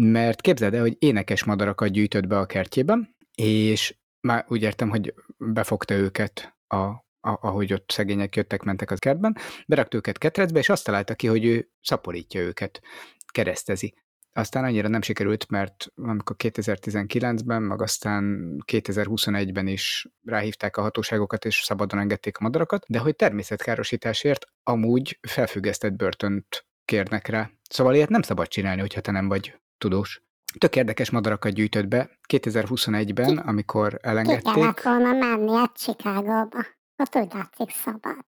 [0.00, 5.14] mert képzeld el, hogy énekes madarakat gyűjtött be a kertjében, és már úgy értem, hogy
[5.36, 11.14] befogta őket, a, ahogy ott szegények jöttek-mentek az kertben, berakta őket ketrecbe, és azt találta
[11.14, 12.80] ki, hogy ő szaporítja őket,
[13.26, 13.94] keresztezi.
[14.32, 21.62] Aztán annyira nem sikerült, mert amikor 2019-ben, meg aztán 2021-ben is ráhívták a hatóságokat, és
[21.64, 27.50] szabadon engedték a madarakat, de hogy természetkárosításért amúgy felfüggesztett börtönt kérnek rá.
[27.70, 30.22] Szóval ilyet nem szabad csinálni, hogyha te nem vagy tudós.
[30.58, 34.82] Tök érdekes madarakat gyűjtött be 2021-ben, amikor Ki kellett elengedték.
[34.82, 36.78] volna menni egy Chicagóba.
[37.00, 38.26] Ott úgy látszik szabad.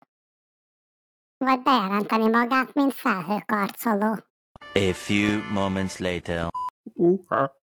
[1.36, 4.18] Vagy bejelenteni magát, mint felhőkarcoló.
[4.74, 6.48] A few moments later.
[6.92, 7.62] Uha,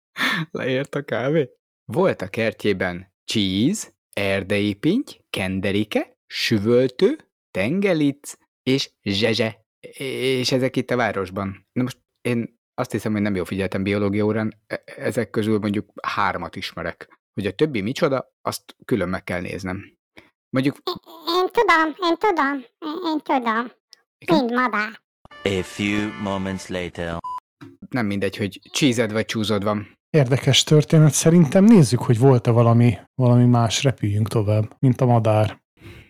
[0.51, 1.49] leért a kávé.
[1.85, 9.65] Volt a kertjében cheese, erdei pinty, kenderike, süvöltő, tengelic és zsezse.
[9.97, 11.67] És ezek itt a városban.
[11.71, 15.91] Na most én azt hiszem, hogy nem jól figyeltem biológia órán, e- ezek közül mondjuk
[16.01, 17.19] hármat ismerek.
[17.33, 19.96] Hogy a többi micsoda, azt külön meg kell néznem.
[20.49, 20.77] Mondjuk,
[21.27, 23.71] Én tudom, én tudom, én, én tudom.
[24.17, 24.35] Igen?
[24.37, 25.01] Mind madár.
[25.43, 27.17] A few moments later.
[27.89, 29.95] nem mindegy, hogy cheesed vagy csúzod van.
[30.09, 31.13] Érdekes történet.
[31.13, 35.61] Szerintem nézzük, hogy volt-e valami, valami más, repüljünk tovább, mint a madár.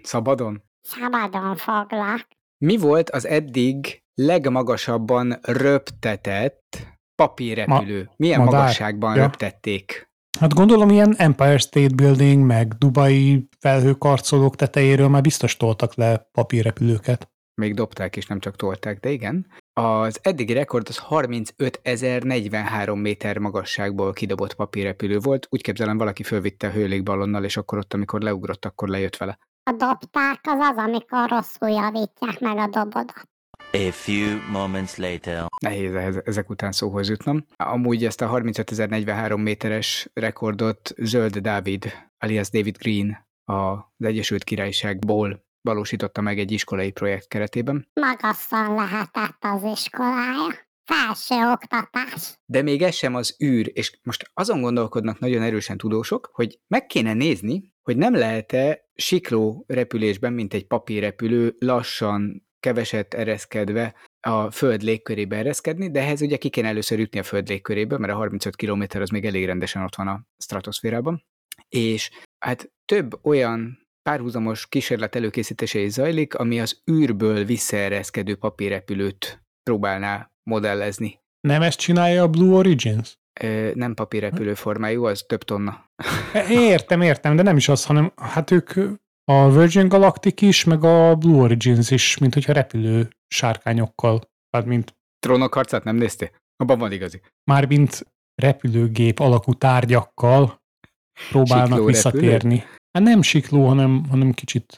[0.01, 0.63] Szabadon?
[0.81, 2.27] Szabadon foglak.
[2.57, 6.77] Mi volt az eddig legmagasabban röptetett
[7.15, 8.09] papírrepülő?
[8.15, 8.59] Milyen madár?
[8.59, 9.21] magasságban Ja.
[9.21, 10.09] röptették?
[10.39, 17.29] Hát gondolom ilyen Empire State Building, meg Dubai felhőkarcolók tetejéről már biztos toltak le papírrepülőket.
[17.61, 19.47] Még dobták és nem csak tolták, de igen.
[19.73, 25.47] Az eddigi rekord az 35.043 méter magasságból kidobott papírrepülő volt.
[25.49, 29.39] Úgy képzelem, valaki fölvitte a hőlégballonnal, és akkor ott, amikor leugrott, akkor lejött vele.
[29.63, 33.27] A dobták az az, amikor rosszul javítják meg a dobodat.
[33.71, 35.45] A few moments later.
[35.61, 37.45] Nehéz ehhez, ezek után szóhoz jutnom.
[37.55, 46.21] Amúgy ezt a 35.043 méteres rekordot Zöld Dávid, alias David Green az Egyesült Királyságból valósította
[46.21, 47.87] meg egy iskolai projekt keretében.
[47.93, 50.65] Magasszal lehetett az iskolája.
[50.83, 52.39] Felső oktatás.
[52.45, 56.85] De még ez sem az űr, és most azon gondolkodnak nagyon erősen tudósok, hogy meg
[56.85, 63.95] kéne nézni, hogy nem lehet-e sikló repülésben, mint egy papírrepülő, lassan, keveset ereszkedve
[64.27, 68.13] a Föld légkörébe ereszkedni, de ehhez ugye ki kéne először jutni a Föld légkörébe, mert
[68.13, 71.23] a 35 km az még elég rendesen ott van a stratoszférában.
[71.69, 72.09] És
[72.45, 81.19] hát több olyan párhuzamos kísérlet előkészítése is zajlik, ami az űrből visszaereszkedő papírrepülőt próbálná modellezni.
[81.47, 83.17] Nem ezt csinálja a Blue Origins?
[83.41, 85.85] Ö, nem papírrepülő formájú, az több tonna.
[86.49, 88.73] Értem, értem, de nem is az, hanem hát ők
[89.31, 94.95] a Virgin Galactic is, meg a Blue Origins is, mint hogyha repülő sárkányokkal, tehát mint,
[95.19, 96.29] Trónok harcát nem néztél?
[96.55, 97.21] Abban van igazi.
[97.51, 98.05] már mint
[98.41, 100.61] repülőgép alakú tárgyakkal
[101.29, 102.63] próbálnak Sikló visszatérni.
[102.91, 104.77] Hát nem sikló, hanem, hanem kicsit,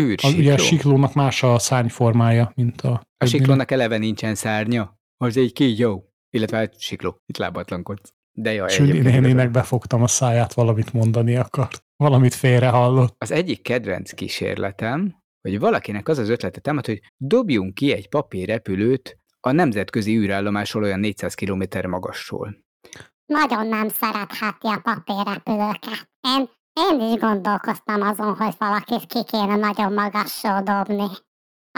[0.00, 3.02] Űr, az, ugye a siklónak más a szárnyformája, mint a...
[3.16, 4.98] A siklónak eleve nincsen szárnya.
[5.16, 6.12] Az egy kígyó.
[6.30, 7.16] Illetve hát sikló.
[7.26, 8.12] Itt lábatlankodsz.
[8.40, 11.84] De jaj, Süli néninek befogtam a száját, valamit mondani akart.
[11.96, 13.14] Valamit félre hallott.
[13.18, 19.18] Az egyik kedvenc kísérletem, hogy valakinek az az ötlete támad, hogy dobjunk ki egy papírrepülőt
[19.40, 22.56] a nemzetközi űrállomásról olyan 400 km magasról.
[23.26, 26.10] Nagyon nem szeretheti a papírrepülőket.
[26.20, 31.06] Én, én is gondolkoztam azon, hogy valakit ki kéne nagyon magasról dobni.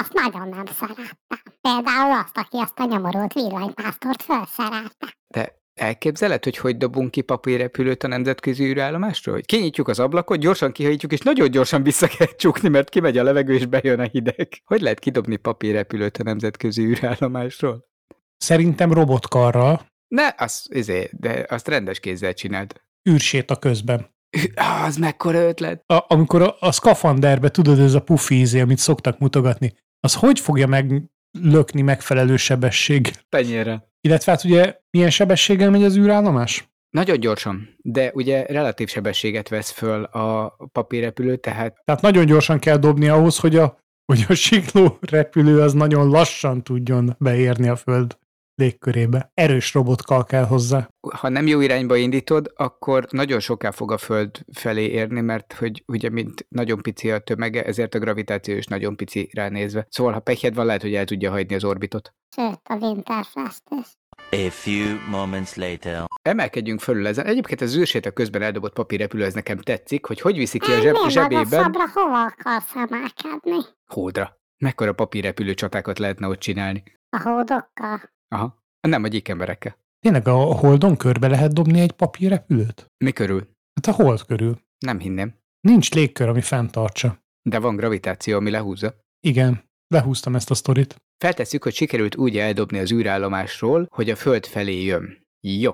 [0.01, 1.15] Azt nagyon nem szerettem.
[1.61, 5.17] Például azt, aki azt a nyomorult villanypásztort felszerelte.
[5.35, 9.35] De elképzeled, hogy hogy dobunk ki papírrepülőt a nemzetközi űrállomásról?
[9.35, 13.23] Hogy kinyitjuk az ablakot, gyorsan kihajítjuk, és nagyon gyorsan vissza kell csukni, mert kimegy a
[13.23, 14.49] levegő, és bejön a hideg.
[14.65, 17.89] Hogy lehet kidobni papírrepülőt a nemzetközi űrállomásról?
[18.37, 22.81] Szerintem robotkarral, Ne, az, izé, de azt rendes kézzel csináld.
[23.11, 24.15] űrséta közben.
[24.37, 25.83] Ü- á, Az mekkora ötlet.
[25.87, 30.41] A, amikor a, a szkafanderbe, tudod, ez a pufi ízé, amit szoktak mutogatni, az hogy
[30.41, 33.11] fogja meglökni megfelelő sebesség?
[33.29, 33.90] Tenyérre.
[34.01, 36.69] Illetve hát ugye milyen sebességgel megy az űrállomás?
[36.91, 42.77] Nagyon gyorsan, de ugye relatív sebességet vesz föl a papírrepülő, tehát Tehát nagyon gyorsan kell
[42.77, 48.19] dobni ahhoz, hogy a, hogy a sikló repülő az nagyon lassan tudjon beérni a föld
[48.61, 49.31] légkörébe.
[49.35, 50.89] Erős robotkal kell hozzá.
[51.17, 55.83] ha nem jó irányba indítod, akkor nagyon soká fog a Föld felé érni, mert hogy
[55.87, 59.87] ugye mint nagyon pici a tömege, ezért a gravitáció is nagyon pici ránézve.
[59.89, 62.15] Szóval ha pekhed van, lehet, hogy el tudja hagyni az orbitot.
[62.37, 63.87] Sőt, a Winterfest is.
[64.31, 66.05] A few moments later.
[66.23, 67.27] Emelkedjünk fölül ezen.
[67.27, 70.97] Egyébként az űrséta közben eldobott papírrepülő, ez nekem tetszik, hogy hogy viszi ki a zseb,
[71.09, 73.59] zsebében magasabbra hova akarsz emelkedni?
[73.87, 74.39] hódra.
[74.59, 76.83] Mekkora papírrepülő csatákat lehetne ott csinálni?
[77.17, 78.01] A hódokkal?
[78.35, 78.59] Aha.
[78.89, 79.77] Nem a gyík emberekkel.
[80.01, 82.87] Tényleg a Holdon körbe lehet dobni egy papírrepülőt?
[83.05, 83.49] Mi körül?
[83.75, 84.59] Hát a Hold körül.
[84.79, 85.35] Nem hinném.
[85.61, 87.19] Nincs légkör, ami fenntartsa.
[87.43, 88.95] De van gravitáció, ami lehúzza.
[89.27, 90.97] Igen, lehúztam ezt a sztorit.
[91.17, 95.27] Feltesszük, hogy sikerült úgy eldobni az űrállomásról, hogy a Föld felé jön.
[95.41, 95.73] Jó,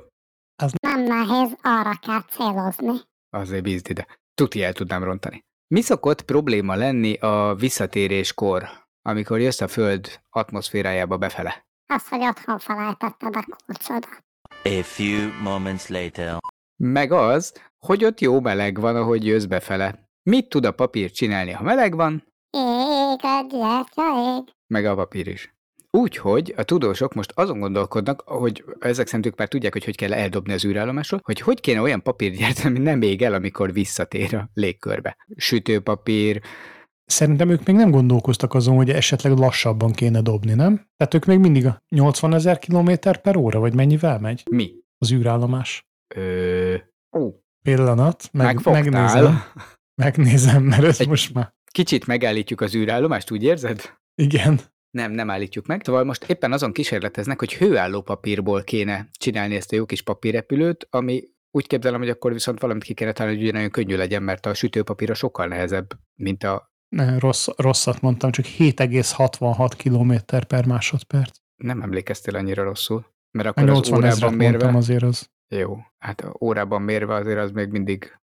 [0.81, 3.01] Nem nehéz, arra kell célozni.
[3.31, 4.07] azért bízd ide.
[4.35, 5.45] Tuti el tudnám rontani.
[5.75, 8.69] Mi szokott probléma lenni a visszatéréskor,
[9.03, 11.66] amikor jössz a Föld atmoszférájába befele?
[11.87, 14.25] Az, hogy otthon felejtetted a kulcsodat.
[14.65, 16.39] A few moments later.
[16.77, 20.09] Meg az, hogy ott jó meleg van, ahogy jössz befele.
[20.23, 22.25] Mit tud a papír csinálni, ha meleg van?
[22.51, 24.55] Ég, egy gyertya, ég.
[24.67, 25.55] Meg a papír is.
[25.91, 30.13] Úgyhogy a tudósok most azon gondolkodnak, hogy ezek szerint ők már tudják, hogy hogy kell
[30.13, 34.35] eldobni az űrállomásról, hogy hogy kéne olyan papír gyártani, ami nem ég el, amikor visszatér
[34.35, 35.17] a légkörbe.
[35.37, 36.41] Sütőpapír,
[37.07, 40.75] Szerintem ők még nem gondolkoztak azon, hogy esetleg lassabban kéne dobni, nem?
[40.97, 44.73] Tehát ők még mindig a 80 ezer kilométer per óra, vagy mennyivel megy mi?
[44.99, 45.87] az űrállomás?
[46.15, 46.75] Ö...
[47.19, 47.31] Ó,
[47.63, 48.83] Pillanat, meg, megfogtál.
[48.83, 49.39] megnézem,
[50.03, 51.55] megnézem, mert ez Egy- most már...
[51.71, 53.99] Kicsit megállítjuk az űrállomást, úgy érzed?
[54.15, 54.61] Igen.
[54.91, 55.83] Nem, nem állítjuk meg.
[55.85, 60.87] Szóval most éppen azon kísérleteznek, hogy hőálló papírból kéne csinálni ezt a jó kis papírrepülőt,
[60.91, 64.47] ami úgy képzelem, hogy akkor viszont valamit ki kéne találni, hogy ugyanolyan könnyű legyen, mert
[64.47, 66.75] a sütőpapíra sokkal nehezebb, mint a...
[66.89, 71.37] Ne, rossz, rosszat mondtam, csak 7,66 km per másodperc.
[71.57, 73.07] Nem emlékeztél annyira rosszul.
[73.31, 74.77] Mert akkor az 80 órában mérve...
[74.77, 75.31] azért az.
[75.49, 78.19] Jó, hát órában mérve azért az még mindig,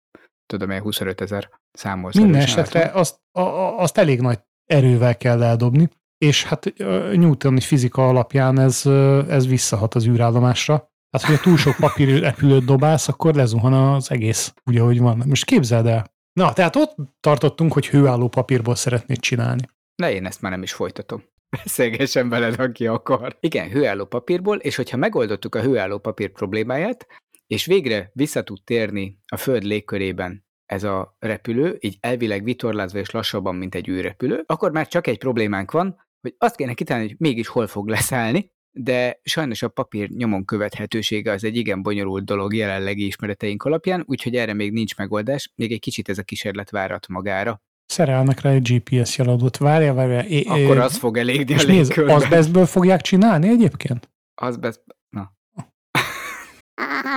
[0.45, 2.15] tudom én, 25 ezer számolsz.
[2.15, 2.99] Minden esetre látom.
[2.99, 3.41] azt, a,
[3.77, 6.73] azt elég nagy erővel kell eldobni, és hát
[7.13, 8.85] Newtoni fizika alapján ez,
[9.27, 10.91] ez visszahat az űrállomásra.
[11.09, 15.23] Tehát, hogyha túl sok papírrepülőt dobálsz, akkor lezuhan az egész, úgy, ahogy van.
[15.27, 19.61] Most képzeld el, Na, tehát ott tartottunk, hogy hőálló papírból szeretnéd csinálni.
[19.95, 21.23] De én ezt már nem is folytatom.
[21.63, 23.37] Beszélgessen veled, aki akar.
[23.39, 27.07] Igen, hőálló papírból, és hogyha megoldottuk a hőálló papír problémáját,
[27.47, 33.11] és végre vissza tud térni a Föld légkörében ez a repülő, így elvileg vitorlázva és
[33.11, 37.19] lassabban, mint egy űrrepülő, akkor már csak egy problémánk van, hogy azt kéne kitalálni, hogy
[37.19, 42.53] mégis hol fog leszállni, de sajnos a papír nyomon követhetősége az egy igen bonyolult dolog
[42.53, 47.07] jelenlegi ismereteink alapján, úgyhogy erre még nincs megoldás, még egy kicsit ez a kísérlet várat
[47.07, 47.61] magára.
[47.85, 49.57] Szerelnek rá egy GPS jeladót.
[49.57, 50.19] Várja, várja.
[50.19, 52.15] É, Akkor az fog elégni és a nézd, légkörben.
[52.15, 54.09] azbestből fogják csinálni egyébként?
[54.41, 54.79] Az besz...
[55.09, 55.33] Na.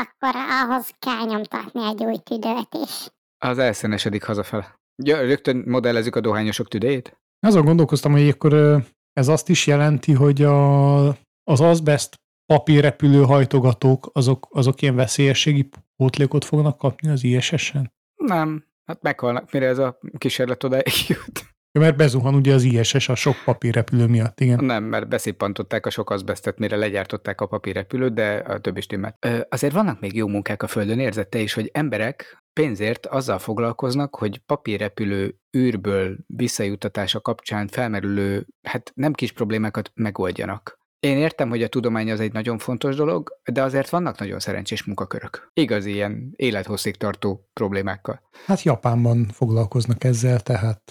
[0.00, 3.09] Akkor ahhoz kell nyomtatni egy új tüdőt is.
[3.38, 4.80] Az elszenesedik hazafele.
[5.05, 7.16] Ja, rögtön modellezzük a dohányosok tüdejét?
[7.46, 8.82] Azon gondolkoztam, hogy akkor
[9.12, 11.07] ez azt is jelenti, hogy a,
[11.45, 17.93] az azbest papírrepülő hajtogatók, azok, azok ilyen veszélyességi pótlékot fognak kapni az ISS-en?
[18.14, 18.64] Nem.
[18.84, 21.51] Hát meghalnak, mire ez a kísérlet odáig jut.
[21.74, 24.64] Ja, mert bezuhan ugye az ISS a sok papírrepülő miatt, igen.
[24.64, 29.16] Nem, mert beszippantották a sok azbesztet, mire legyártották a papírrepülőt, de a többi stimmel.
[29.20, 34.14] Ö, azért vannak még jó munkák a Földön, érzette is, hogy emberek pénzért azzal foglalkoznak,
[34.16, 40.80] hogy papírrepülő űrből visszajutatása kapcsán felmerülő, hát nem kis problémákat megoldjanak.
[41.07, 44.84] Én értem, hogy a tudomány az egy nagyon fontos dolog, de azért vannak nagyon szerencsés
[44.84, 45.50] munkakörök.
[45.53, 48.22] Igazi ilyen élethosszig tartó problémákkal.
[48.46, 50.82] Hát Japánban foglalkoznak ezzel, tehát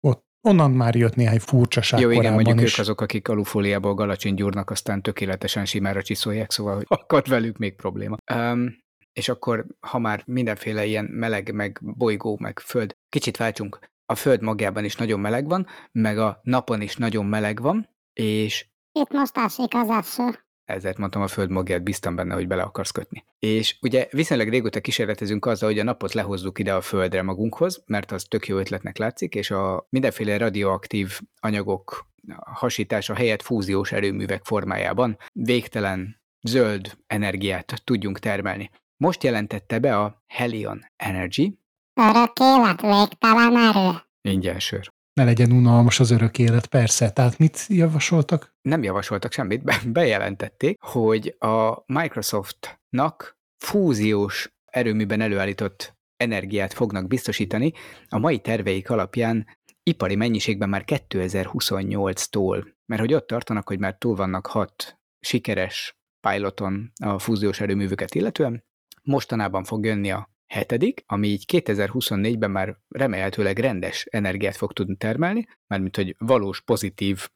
[0.00, 2.72] ott onnan már jött néhány furcsaság Jó, igen, mondjuk is.
[2.72, 7.76] ők azok, akik alufóliából galacsin gyúrnak, aztán tökéletesen simára csiszolják, szóval hogy akad velük még
[7.76, 8.16] probléma.
[8.34, 8.76] Um,
[9.12, 13.78] és akkor, ha már mindenféle ilyen meleg, meg bolygó, meg föld, kicsit váltsunk.
[14.06, 18.66] A föld magában is nagyon meleg van, meg a napon is nagyon meleg van, és
[19.00, 20.38] Itt most esik az eső.
[20.64, 23.24] ezért mondtam a föld magját, bíztam benne, hogy bele akarsz kötni.
[23.38, 28.12] És ugye viszonylag régóta kísérletezünk azzal, hogy a napot lehozzuk ide a földre magunkhoz, mert
[28.12, 32.06] az tök jó ötletnek látszik, és a mindenféle radioaktív anyagok
[32.44, 38.70] hasítása helyett fúziós erőművek formájában végtelen zöld energiát tudjunk termelni.
[38.96, 41.58] Most jelentette be a Helion Energy,
[41.94, 43.90] Örök élet, végtelen erő.
[44.20, 44.94] ingyen sör.
[45.16, 47.10] Ne legyen unalmas az örök élet, persze.
[47.10, 48.54] Tehát mit javasoltak?
[48.66, 57.72] nem javasoltak semmit, be, bejelentették, hogy a Microsoftnak fúziós erőműben előállított energiát fognak biztosítani,
[58.08, 59.46] a mai terveik alapján
[59.82, 66.92] ipari mennyiségben már 2028-tól, mert hogy ott tartanak, hogy már túl vannak hat sikeres piloton
[67.04, 68.64] a fúziós erőműveket illetően,
[69.02, 75.46] mostanában fog jönni a hetedik, ami így 2024-ben már remélhetőleg rendes energiát fog tudni termelni,
[75.66, 77.28] mármint hogy valós pozitív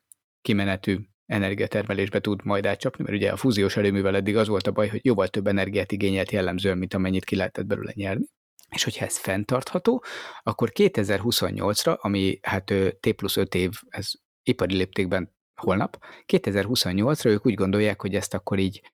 [0.42, 4.88] kimenetű energiatermelésbe tud majd átcsapni, mert ugye a fúziós erőművel eddig az volt a baj,
[4.88, 8.24] hogy jóval több energiát igényelt jellemzően, mint amennyit ki lehetett belőle nyerni.
[8.68, 10.04] És hogyha ez fenntartható,
[10.42, 14.10] akkor 2028-ra, ami hát T plusz 5 év, ez
[14.42, 18.92] ipari léptékben holnap, 2028-ra ők úgy gondolják, hogy ezt akkor így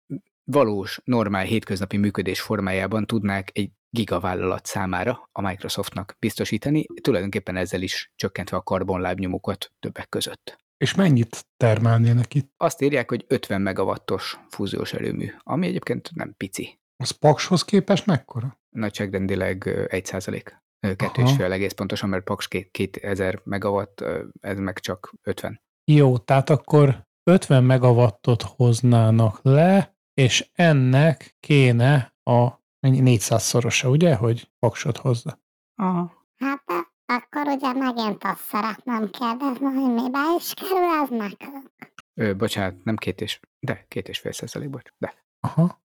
[0.44, 8.12] valós, normál, hétköznapi működés formájában tudnák egy gigavállalat számára a Microsoftnak biztosítani, tulajdonképpen ezzel is
[8.16, 10.60] csökkentve a karbonlábnyomokat többek között.
[10.78, 12.52] És mennyit termelnének itt?
[12.58, 16.80] Azt írják, hogy 50 megawattos fúziós erőmű, ami egyébként nem pici.
[16.96, 18.60] Az Pakshoz képest mekkora?
[18.70, 20.60] Nagyságrendileg ö, 1 százalék.
[20.96, 24.04] Kettő és fél egész pontosan, mert Paks két- 2000 megawatt,
[24.40, 25.62] ez meg csak 50.
[25.92, 34.98] Jó, tehát akkor 50 megawattot hoznának le, és ennek kéne a 400-szorosa, ugye, hogy Paksot
[34.98, 35.40] hozza.
[35.76, 36.26] Aha.
[36.38, 36.74] Hát de
[37.06, 41.70] akkor ugye megint azt szeretném kérdezni, hogy mibe is kerül ez nekünk.
[42.14, 45.14] Ö, bocsánat, nem két és, de két és fél százalék, bocs, de.
[45.40, 45.84] Aha.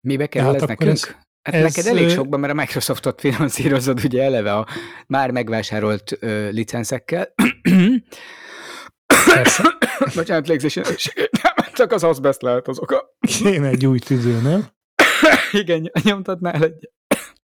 [0.00, 0.90] Mibe kerül hát ez nekünk?
[0.90, 4.66] ez- Hát ez, neked elég sokban, mert a Microsoftot finanszírozod ugye eleve a
[5.06, 7.34] már megvásárolt ö, licenszekkel.
[10.14, 13.16] Bocsánat, légzési nem, csak az azbest lehet az oka.
[13.20, 14.66] Kéne egy új tüző, nem?
[15.62, 16.90] Igen, nyomtatnál egy.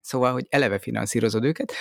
[0.02, 1.74] Szóval, hogy eleve finanszírozod őket.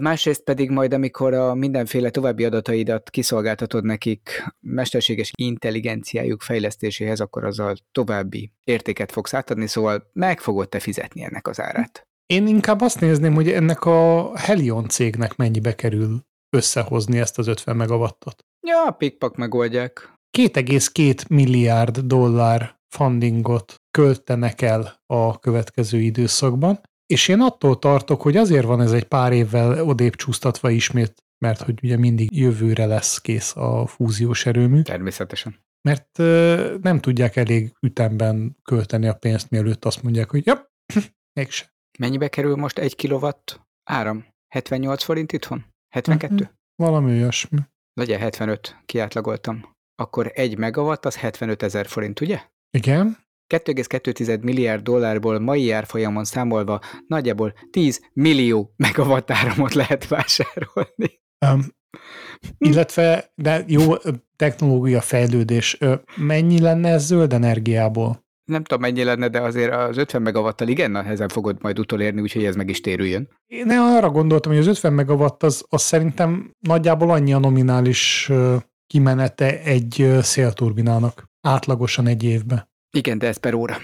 [0.00, 7.76] Másrészt pedig majd, amikor a mindenféle további adataidat kiszolgáltatod nekik mesterséges intelligenciájuk fejlesztéséhez, akkor azzal
[7.92, 12.06] további értéket fogsz átadni, szóval meg fogod te fizetni ennek az árát.
[12.26, 16.24] Én inkább azt nézném, hogy ennek a Helion cégnek mennyibe kerül
[16.56, 18.44] összehozni ezt az 50 megawattot.
[18.60, 20.12] Ja, pikpak megoldják.
[20.38, 28.64] 2,2 milliárd dollár fundingot költenek el a következő időszakban, és én attól tartok, hogy azért
[28.64, 33.56] van ez egy pár évvel odébb csúsztatva ismét, mert hogy ugye mindig jövőre lesz kész
[33.56, 35.60] a fúziós erőmű, Természetesen.
[35.88, 40.72] mert ö, nem tudják elég ütemben költeni a pénzt, mielőtt azt mondják, hogy ja,
[41.40, 41.72] mégse.
[41.98, 44.26] Mennyibe kerül most egy kilowatt Áram.
[44.48, 45.64] 78 forint itthon?
[45.94, 46.34] 72?
[46.34, 46.44] Mhm.
[46.74, 47.58] Valami olyasmi.
[47.92, 49.74] Legyen 75, kiátlagoltam.
[49.94, 52.40] Akkor egy megawatt az 75 ezer forint, ugye?
[52.78, 53.20] Igen.
[53.54, 61.20] 2,2 milliárd dollárból mai árfolyamon számolva nagyjából 10 millió megawatt áramot lehet vásárolni.
[61.46, 61.66] Um,
[62.58, 63.94] illetve, de jó
[64.36, 65.78] technológia fejlődés.
[66.16, 68.24] Mennyi lenne ez zöld energiából?
[68.44, 72.44] Nem tudom mennyi lenne, de azért az 50 megawattal igen nehezen fogod majd utolérni, úgyhogy
[72.44, 73.28] ez meg is térüljön.
[73.46, 78.30] Én arra gondoltam, hogy az 50 megawatt az, az szerintem nagyjából annyi a nominális
[78.86, 81.30] kimenete egy szélturbinának.
[81.42, 82.68] Átlagosan egy évben.
[82.90, 83.76] Igen, de ez per óra.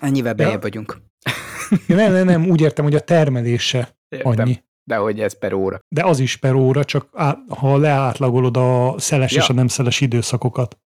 [0.00, 0.96] Ennyivel bejebb vagyunk.
[1.86, 4.30] Ja, Nem, nem, nem, úgy értem, hogy a termelése Értem.
[4.40, 4.64] annyi.
[4.84, 5.78] De hogy ez per óra.
[5.88, 9.40] De az is per óra, csak á, ha leátlagolod a szeles Ja.
[9.40, 10.78] és a nem szeles időszakokat.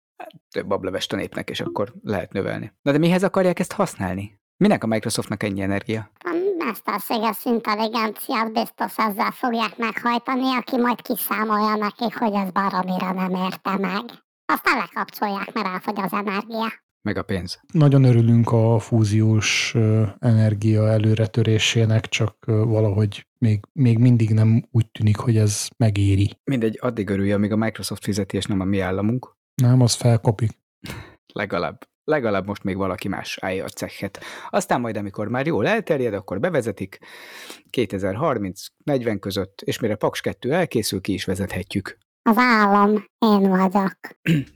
[0.51, 2.71] Több ablevest a népnek, és akkor lehet növelni.
[2.81, 4.39] Na de mihez akarják ezt használni?
[4.57, 6.11] Minek a Microsoftnak ennyi energia?
[6.23, 13.33] A mesterséges intelligenciát biztos ezzel fogják meghajtani, aki majd kiszámolja nekik, hogy ez baromira nem
[13.45, 14.03] érte meg.
[14.51, 16.71] Aztán lekapcsolják, mert elfogy az energia.
[17.01, 17.59] Meg a pénz.
[17.73, 19.75] Nagyon örülünk a fúziós
[20.19, 26.39] energia előretörésének, csak valahogy még, még mindig nem úgy tűnik, hogy ez megéri.
[26.43, 29.35] Mindegy, addig örülj, amíg a Microsoft fizeti, és nem a mi államunk.
[29.61, 30.51] Nem, az felkopik.
[31.33, 31.87] Legalább.
[32.03, 34.19] Legalább most még valaki más állja a cechet.
[34.49, 36.97] Aztán majd, amikor már jól elterjed, akkor bevezetik
[37.77, 41.97] 2030-40 között, és mire Paks 2 elkészül, ki is vezethetjük.
[42.21, 43.97] Az állam, én vagyok.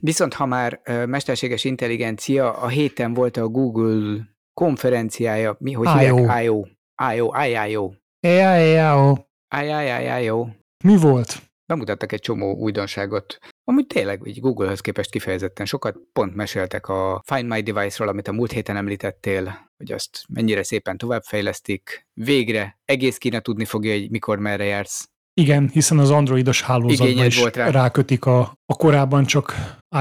[0.00, 4.24] Viszont ha már mesterséges intelligencia, a héten volt a Google
[4.60, 6.16] konferenciája, mi, hogy I.O.
[6.16, 6.44] hívják?
[6.44, 6.64] I.O.
[7.12, 7.42] I.O.
[7.44, 7.90] I.I.O.
[8.20, 9.12] Ja,
[9.48, 10.46] I.I.I.I.O.
[10.84, 11.42] Mi volt?
[11.66, 13.38] bemutattak egy csomó újdonságot.
[13.64, 18.32] Amúgy tényleg így Google-höz képest kifejezetten sokat pont meséltek a Find My Device-ról, amit a
[18.32, 22.06] múlt héten említettél, hogy azt mennyire szépen továbbfejlesztik.
[22.12, 25.08] Végre egész Kína tudni fogja, hogy mikor merre jársz.
[25.40, 27.70] Igen, hiszen az androidos hálózatban is volt rá.
[27.70, 29.54] rákötik a, a korábban csak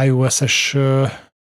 [0.03, 0.77] iOS-es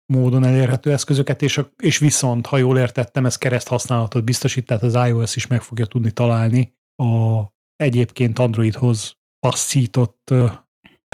[0.06, 4.84] módon elérhető eszközöket, és, a, és viszont, ha jól értettem, ez kereszt használatot biztosít, tehát
[4.84, 6.74] az iOS is meg fogja tudni találni
[7.04, 7.44] a
[7.76, 10.34] egyébként Androidhoz passzított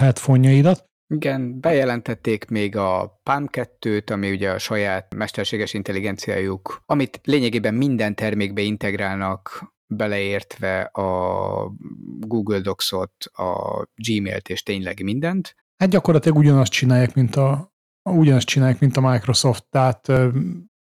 [0.01, 0.86] headphone-jaidat.
[1.13, 8.15] Igen, bejelentették még a Palm 2-t, ami ugye a saját mesterséges intelligenciájuk, amit lényegében minden
[8.15, 11.71] termékbe integrálnak, beleértve a
[12.19, 15.55] Google Docs-ot, a Gmail-t és tényleg mindent.
[15.77, 17.73] Hát gyakorlatilag ugyanazt csinálják, mint a,
[18.09, 20.11] ugyanazt csinálják, mint a Microsoft, tehát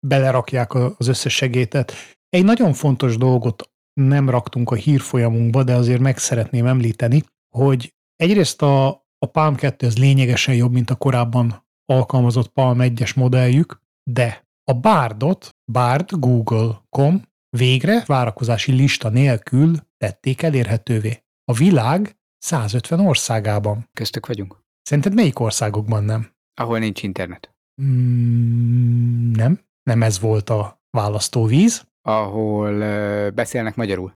[0.08, 1.94] belerakják az összes segélytet.
[2.30, 7.24] Egy nagyon fontos dolgot nem raktunk a hírfolyamunkba, de azért meg szeretném említeni,
[7.56, 8.88] hogy egyrészt a,
[9.18, 14.74] a Palm 2 az lényegesen jobb, mint a korábban alkalmazott Palm 1-es modelljük, de a
[14.74, 17.22] Bardot, Bard Google.com
[17.58, 21.24] végre várakozási lista nélkül tették elérhetővé.
[21.46, 23.90] A világ 150 országában.
[23.94, 24.60] Köztük vagyunk.
[24.82, 26.32] Szerinted melyik országokban nem?
[26.62, 27.54] Ahol nincs internet.
[27.82, 29.60] Mm, nem.
[29.84, 31.86] Nem ez volt a választóvíz.
[32.02, 34.14] Ahol ö, beszélnek magyarul.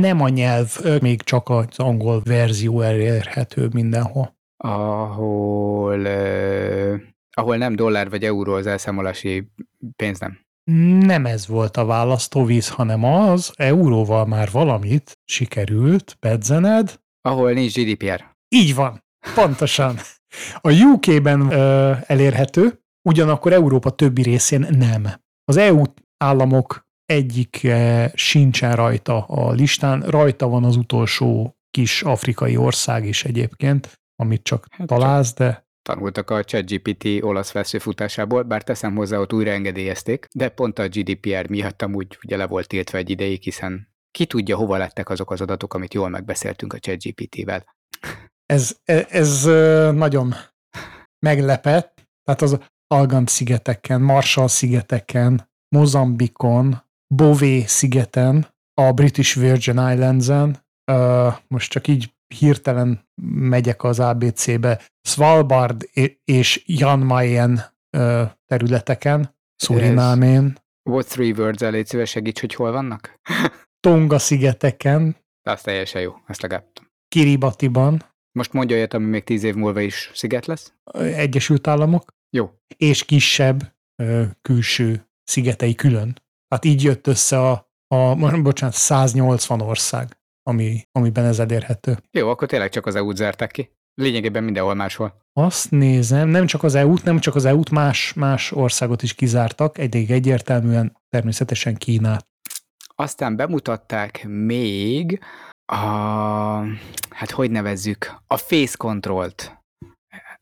[0.00, 4.36] Nem a nyelv, még csak az angol verzió elérhető mindenhol.
[4.56, 6.96] Ahol, ö,
[7.30, 9.48] ahol nem dollár vagy euró az elszámolási
[9.96, 10.38] pénz nem.
[11.00, 17.00] Nem ez volt a választóvíz, hanem az, euróval már valamit sikerült, pedzened.
[17.20, 18.24] Ahol nincs GDPR.
[18.48, 19.04] Így van,
[19.34, 19.96] pontosan.
[20.60, 25.06] A UK-ben ö, elérhető, ugyanakkor Európa többi részén nem.
[25.44, 25.82] Az EU
[26.16, 27.66] államok egyik
[28.14, 34.66] sincsen rajta a listán, rajta van az utolsó kis afrikai ország is egyébként, amit csak
[34.70, 40.48] Hát találsz, de Tanultak a ChatGPT olasz veszőfutásából, bár teszem hozzá, ott újra engedélyezték, de
[40.48, 44.76] pont a GDPR miatt amúgy ugye le volt tiltva egy ideig, hiszen ki tudja, hova
[44.76, 47.64] lettek azok az adatok, amit jól megbeszéltünk a ChatGPT-vel.
[48.46, 50.34] ez, ez, ez ö, nagyon
[51.18, 52.10] meglepett.
[52.24, 60.64] Tehát az Algant-szigeteken, Marshall-szigeteken, Mozambikon, Bové-szigeten, a British Virgin Islands-en,
[61.48, 65.88] most csak így hirtelen megyek az ABC-be, Svalbard
[66.24, 67.60] és Jan Mayen
[68.46, 70.60] területeken, Szurinámén,
[70.90, 73.20] What three words légy szíves, segíts, hogy hol vannak?
[73.86, 76.66] Tonga-szigeteken, De az teljesen jó, ezt legalább.
[77.08, 80.74] Kiribatiban, Most mondja olyat, ami még tíz év múlva is sziget lesz?
[80.94, 82.50] Egyesült Államok, Jó.
[82.76, 86.22] és kisebb ö, külső szigetei külön.
[86.48, 91.98] Hát így jött össze a, a bocsánat, 180 ország, ami, amiben ez elérhető.
[92.10, 93.70] Jó, akkor tényleg csak az EU-t zárták ki.
[93.94, 95.22] Lényegében mindenhol máshol.
[95.32, 99.78] Azt nézem, nem csak az EU-t, nem csak az EU-t, más, más országot is kizártak,
[99.78, 102.26] egyik egyértelműen természetesen Kínát.
[102.94, 105.20] Aztán bemutatták még
[105.64, 105.76] a,
[107.10, 109.58] hát hogy nevezzük, a face controlt.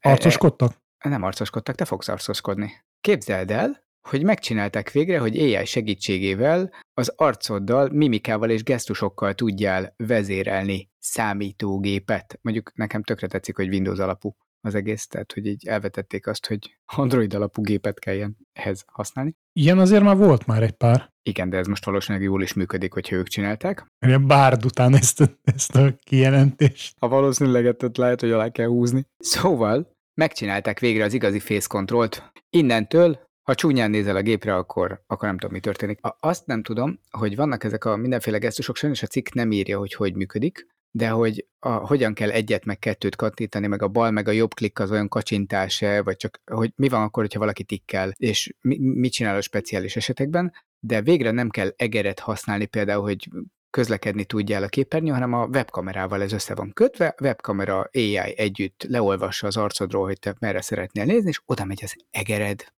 [0.01, 0.77] Arcoskodtak?
[1.05, 2.85] Nem arcoskodtak, te fogsz arcoskodni.
[3.01, 10.91] Képzeld el, hogy megcsinálták végre, hogy AI segítségével az arcoddal, mimikával és gesztusokkal tudjál vezérelni
[10.99, 12.39] számítógépet.
[12.43, 16.79] Mondjuk nekem tökre tetszik, hogy Windows alapú az egész, tehát hogy így elvetették azt, hogy
[16.85, 19.37] Android alapú gépet kelljen ehhez használni.
[19.53, 21.13] Ilyen azért már volt már egy pár.
[21.23, 23.87] Igen, de ez most valószínűleg jól is működik, hogyha ők csinálták.
[24.07, 26.95] Ilyen bárd után ezt a, ezt a kijelentést.
[27.01, 29.07] Ha valószínűleg lehet, hogy alá kell húzni.
[29.19, 32.33] Szóval megcsinálták végre az igazi face controlt.
[32.51, 35.99] Innentől ha csúnyán nézel a gépre, akkor, akkor nem tudom, mi történik.
[36.21, 39.95] Azt nem tudom, hogy vannak ezek a mindenféle gesztusok, sajnos a cikk nem írja, hogy
[39.95, 44.29] hogy működik, de hogy a, hogyan kell egyet meg kettőt kattintani, meg a bal, meg
[44.29, 48.13] a jobb klikk az olyan kacsintás vagy csak, hogy mi van akkor, hogyha valaki tikkel,
[48.17, 53.29] és mi, mit csinál a speciális esetekben, de végre nem kell egeret használni például, hogy
[53.71, 58.85] közlekedni tudjál a képernyő, hanem a webkamerával ez össze van kötve, a webkamera AI együtt
[58.89, 62.73] leolvassa az arcodról, hogy te merre szeretnél nézni, és oda megy az egered.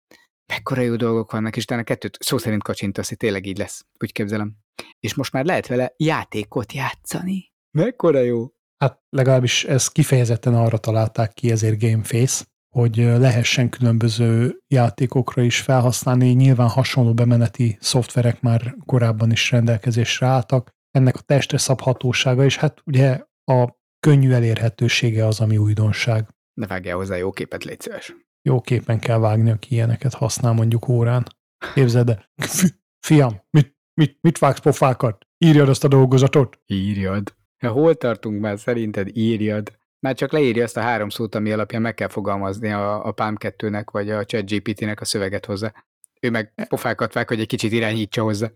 [0.53, 4.13] Mekkora jó dolgok vannak, és utána kettőt szó szerint kacsintasz, hogy tényleg így lesz, úgy
[4.13, 4.57] képzelem.
[5.01, 7.53] És most már lehet vele játékot játszani.
[7.79, 8.47] Mekkora jó!
[8.77, 12.45] Hát legalábbis ez kifejezetten arra találták ki, ezért Gameface,
[12.75, 16.29] hogy lehessen különböző játékokra is felhasználni.
[16.29, 20.71] Nyilván hasonló bemeneti szoftverek már korábban is rendelkezésre álltak.
[20.91, 26.29] Ennek a testre szabhatósága, és hát ugye a könnyű elérhetősége az, ami újdonság.
[26.55, 28.15] Ne vágjál hozzá jó képet, légy szíves.
[28.43, 31.25] Jó képen kell vágni, aki ilyeneket használ mondjuk órán.
[31.75, 32.31] Képzeld el.
[33.07, 35.27] Fiam, mit, mit, mit vágsz pofákat?
[35.39, 36.61] Írjad azt a dolgozatot?
[36.67, 37.35] Írjad.
[37.67, 38.59] Hol tartunk már?
[38.59, 39.81] Szerinted írjad.
[40.01, 43.37] Már csak leírja azt a három szót, ami alapján meg kell fogalmazni a, a PAM
[43.39, 45.73] 2-nek, vagy a ChatGPT-nek a szöveget hozzá.
[46.21, 48.51] Ő meg pofákat vág, hogy egy kicsit irányítsa hozzá.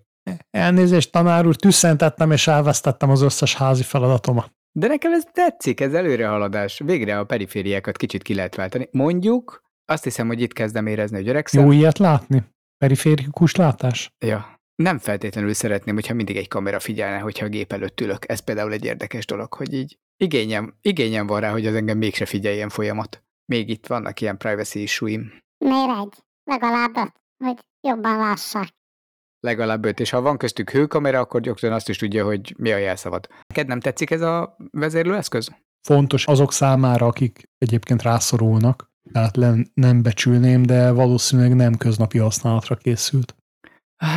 [0.50, 4.52] Elnézést, tanár úr, tüsszentettem és elvesztettem az összes házi feladatomat.
[4.72, 6.80] De nekem ez tetszik, ez előrehaladás.
[6.84, 8.88] Végre a perifériákat kicsit ki lehet váltani.
[8.92, 11.64] Mondjuk, azt hiszem, hogy itt kezdem érezni, hogy öregszem.
[11.64, 12.44] Jó ilyet látni?
[12.78, 14.10] Periférikus látás?
[14.24, 14.54] Ja.
[14.74, 18.28] Nem feltétlenül szeretném, hogyha mindig egy kamera figyelne, hogyha a gép előtt ülök.
[18.28, 22.26] Ez például egy érdekes dolog, hogy így igényem, igényem van rá, hogy az engem mégse
[22.26, 23.22] figyeljen folyamat.
[23.52, 25.32] Még itt vannak ilyen privacy issue-im.
[25.64, 26.24] Miért egy?
[26.44, 27.12] Legalább öt,
[27.44, 27.58] hogy
[27.88, 28.68] jobban lássák.
[29.40, 32.76] Legalább öt, és ha van köztük hőkamera, akkor gyakran azt is tudja, hogy mi a
[32.76, 33.28] jelszavad.
[33.46, 35.50] Neked nem tetszik ez a vezérlőeszköz?
[35.88, 39.36] Fontos azok számára, akik egyébként rászorulnak, tehát
[39.74, 43.36] nem becsülném, de valószínűleg nem köznapi használatra készült.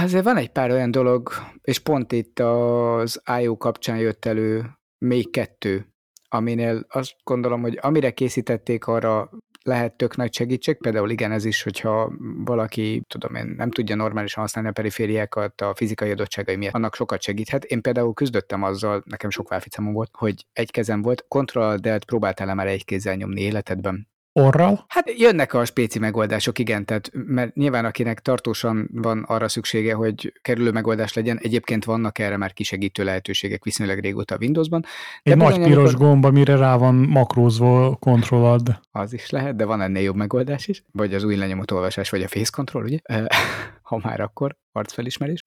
[0.04, 1.30] Azért van egy pár olyan dolog,
[1.62, 4.66] és pont itt az IO kapcsán jött elő
[4.98, 5.94] még kettő,
[6.30, 9.30] aminél azt gondolom, hogy amire készítették, arra
[9.64, 12.12] lehet tök nagy segítség, például igen, ez is, hogyha
[12.46, 17.22] valaki, tudom én, nem tudja normálisan használni a perifériákat a fizikai adottságai miatt, annak sokat
[17.22, 17.64] segíthet.
[17.64, 22.54] Én például küzdöttem azzal, nekem sok válficamom volt, hogy egy kezem volt, Ctrl Delt próbáltál-e
[22.54, 24.08] már egy kézzel nyomni életedben?
[24.40, 24.86] Orral?
[24.88, 30.34] Hát jönnek a spéci megoldások, igen, tehát mert nyilván akinek tartósan van arra szüksége, hogy
[30.42, 34.86] kerülő megoldás legyen, egyébként vannak erre már kisegítő lehetőségek viszonylag régóta a Windowsban.
[35.24, 36.08] Egy nagy piros amikor...
[36.08, 38.80] gomb, amire rá van makrózva kontrollad.
[38.92, 42.24] Az is lehet, de van ennél jobb megoldás is, vagy az új lenyomott olvasás, vagy
[42.24, 42.98] a face control, ugye?
[43.90, 45.44] ha már akkor arcfelismerés.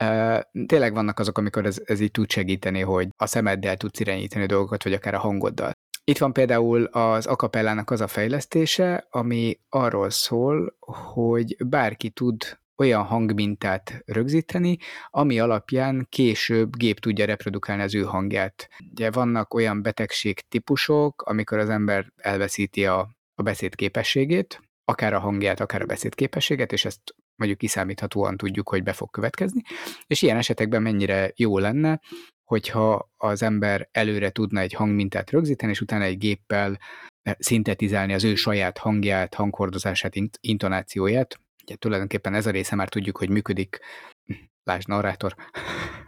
[0.66, 4.82] Tényleg vannak azok, amikor ez, ez így tud segíteni, hogy a szemeddel tudsz irányítani dolgokat,
[4.82, 5.72] vagy akár a hangoddal.
[6.05, 10.77] Itt van például az akapellának az a fejlesztése, ami arról szól,
[11.13, 14.79] hogy bárki tud olyan hangmintát rögzíteni,
[15.11, 18.69] ami alapján később gép tudja reprodukálni az ő hangját.
[18.91, 25.21] Ugye vannak olyan betegség típusok, amikor az ember elveszíti a, a beszéd képességét, akár a
[25.21, 29.63] hangját, akár a beszédképességet, és ezt mondjuk kiszámíthatóan tudjuk, hogy be fog következni,
[30.07, 32.01] és ilyen esetekben mennyire jó lenne,
[32.53, 36.79] hogyha az ember előre tudna egy hangmintát rögzíteni, és utána egy géppel
[37.23, 41.41] eh, szintetizálni az ő saját hangját, hanghordozását, intonációját.
[41.63, 43.79] Ugye tulajdonképpen ez a része már tudjuk, hogy működik,
[44.65, 45.35] lásd narrátor,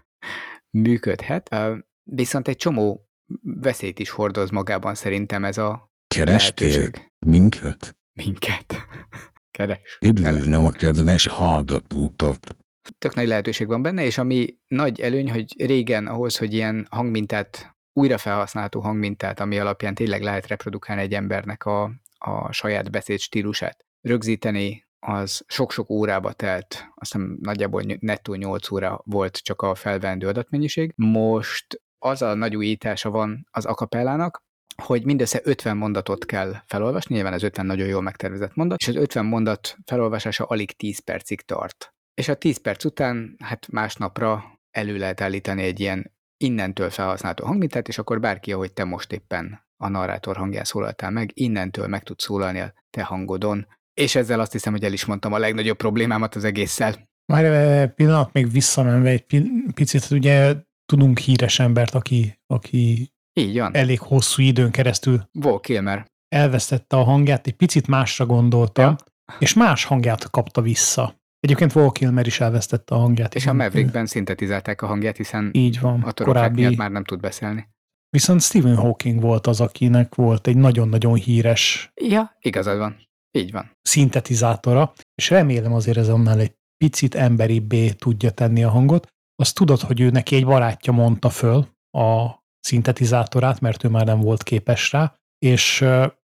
[0.86, 1.56] működhet,
[2.02, 3.08] viszont egy csomó
[3.42, 7.12] veszélyt is hordoz magában szerintem ez a Kerestél lehetőség.
[7.26, 7.96] minket?
[8.12, 8.86] Minket.
[9.58, 9.98] Keres.
[10.00, 12.56] Üdvözlöm a kedves hallgatókat
[12.98, 17.76] tök nagy lehetőség van benne, és ami nagy előny, hogy régen ahhoz, hogy ilyen hangmintát,
[17.92, 23.84] újra felhasználható hangmintát, ami alapján tényleg lehet reprodukálni egy embernek a, a saját beszéd stílusát,
[24.00, 30.28] rögzíteni, az sok-sok órába telt, azt hiszem nagyjából nettó 8 óra volt csak a felvendő
[30.28, 30.92] adatmennyiség.
[30.96, 34.42] Most az a nagy újítása van az akapellának,
[34.82, 38.96] hogy mindössze 50 mondatot kell felolvasni, nyilván az 50 nagyon jól megtervezett mondat, és az
[38.96, 44.96] 50 mondat felolvasása alig 10 percig tart és a 10 perc után, hát másnapra elő
[44.98, 49.88] lehet állítani egy ilyen innentől felhasználható hangmintát, és akkor bárki, ahogy te most éppen a
[49.88, 53.66] narrátor hangján szólaltál meg, innentől meg tudsz szólalni a te hangodon.
[53.94, 57.08] És ezzel azt hiszem, hogy el is mondtam a legnagyobb problémámat az egésszel.
[57.32, 60.54] Már pillanat még visszamenve egy pi- picit, ugye
[60.86, 63.74] tudunk híres embert, aki, aki Így van.
[63.74, 66.06] elég hosszú időn keresztül Vol Kilmer.
[66.28, 68.96] elvesztette a hangját, egy picit másra gondolta, Ja.
[69.38, 71.22] és más hangját kapta vissza.
[71.44, 73.34] Egyébként Val Kilmer is elvesztette a hangját.
[73.34, 73.52] És a.
[73.52, 76.02] Maverickben szintetizálták a hangját, hiszen Így van.
[76.02, 77.68] a Korábbi, miatt már nem tud beszélni.
[78.08, 82.96] Viszont Stephen Hawking volt az, akinek volt egy nagyon-nagyon híres Ja, igazad van.
[83.38, 83.70] Így van.
[83.82, 89.06] szintetizátora, és remélem azért ez annál egy picit emberibbé tudja tenni a hangot.
[89.36, 91.66] Azt tudod, hogy ő neki egy barátja mondta föl
[91.98, 92.30] a
[92.60, 95.82] szintetizátorát, mert ő már nem volt képes rá, és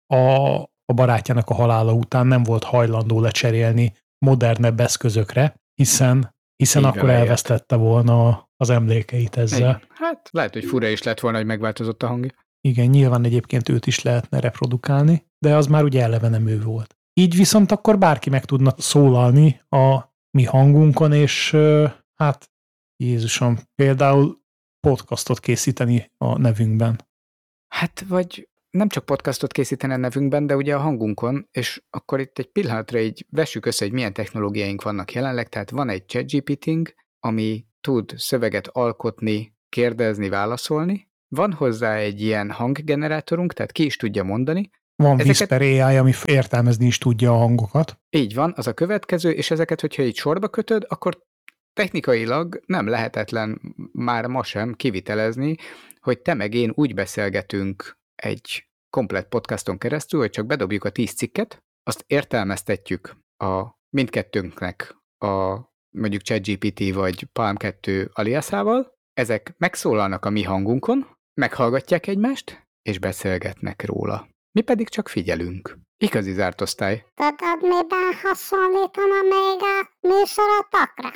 [0.08, 0.56] a,
[0.86, 7.10] a barátjának a halála után nem volt hajlandó lecserélni modernebb eszközökre, hiszen, hiszen Így akkor
[7.10, 9.60] elvesztette volna az emlékeit ezzel.
[9.60, 9.82] Igen.
[9.90, 12.32] Hát lehet, hogy fura is lett volna, hogy megváltozott a hangja.
[12.62, 16.98] Igen, nyilván egyébként őt is lehetne reprodukálni, de az már ugye eleve nem ő volt.
[17.14, 21.58] Így viszont akkor bárki meg tudna szólalni a mi hangunkon, és
[22.16, 22.52] hát
[23.04, 24.42] Jézusom, például
[24.80, 27.08] podcastot készíteni a nevünkben.
[27.68, 32.40] Hát, vagy nem csak podcastot készíteni a nevünkben, de ugye a hangunkon, és akkor itt
[32.40, 37.66] egy pillanatra így vessük össze, hogy milyen technológiáink vannak jelenleg, tehát van egy ChatGPT-ing, ami
[37.82, 44.70] tud szöveget alkotni, kérdezni, válaszolni, van hozzá egy ilyen hanggenerátorunk, tehát ki is tudja mondani,
[44.98, 48.00] Van Ezeket- Whisper AI, ami értelmezni is tudja a hangokat.
[48.10, 51.22] Így van, az a következő, és ezeket, hogyha így sorba kötöd, akkor
[51.74, 53.62] technikailag nem lehetetlen
[53.92, 55.56] már ma sem kivitelezni,
[56.00, 61.12] hogy te meg én úgy beszélgetünk egy komplett podcaston keresztül, hogy csak bedobjuk a tíz
[61.14, 65.64] cikket, azt értelmeztetjük a mindkettőnknek a
[65.98, 73.86] mondjuk ChatGPT vagy Palm 2 aliasával, ezek megszólalnak a mi hangunkon, meghallgatják egymást, és beszélgetnek
[73.86, 74.28] róla.
[74.52, 75.78] Mi pedig csak figyelünk.
[75.98, 77.06] Igazi zárt osztály.
[77.14, 81.12] Tudod, miben hasonlítana még a műsorotokra?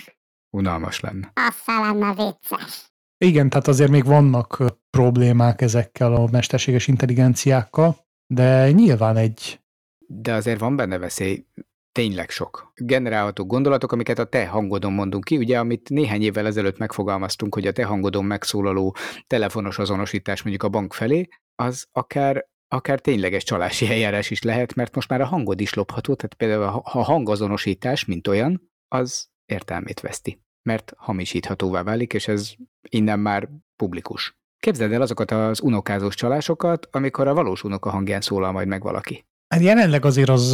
[0.50, 1.32] Unalmas lenne.
[1.34, 2.88] Aztán lenne vicces.
[3.26, 7.97] Igen, tehát azért még vannak problémák ezekkel a mesterséges intelligenciákkal,
[8.28, 9.59] de nyilván egy
[10.07, 11.45] De azért van benne veszély,
[11.91, 12.72] tényleg sok.
[12.76, 17.67] Generálható gondolatok, amiket a te hangodon mondunk ki, ugye, amit néhány évvel ezelőtt megfogalmaztunk, hogy
[17.67, 18.95] a te hangodon megszólaló
[19.28, 24.95] telefonos azonosítás mondjuk a bank felé, az akár, akár tényleges csalási eljárás is lehet, mert
[24.95, 30.41] most már a hangod is lopható, tehát például a hangazonosítás, mint olyan, az értelmét veszti,
[30.70, 32.51] mert hamisíthatóvá válik, és ez
[32.89, 34.38] innen már publikus.
[34.59, 39.26] Képzeld el azokat az unokázós csalásokat, amikor a valós unoka hangján szólal majd meg valaki.
[39.47, 40.53] Hát jelenleg azért az,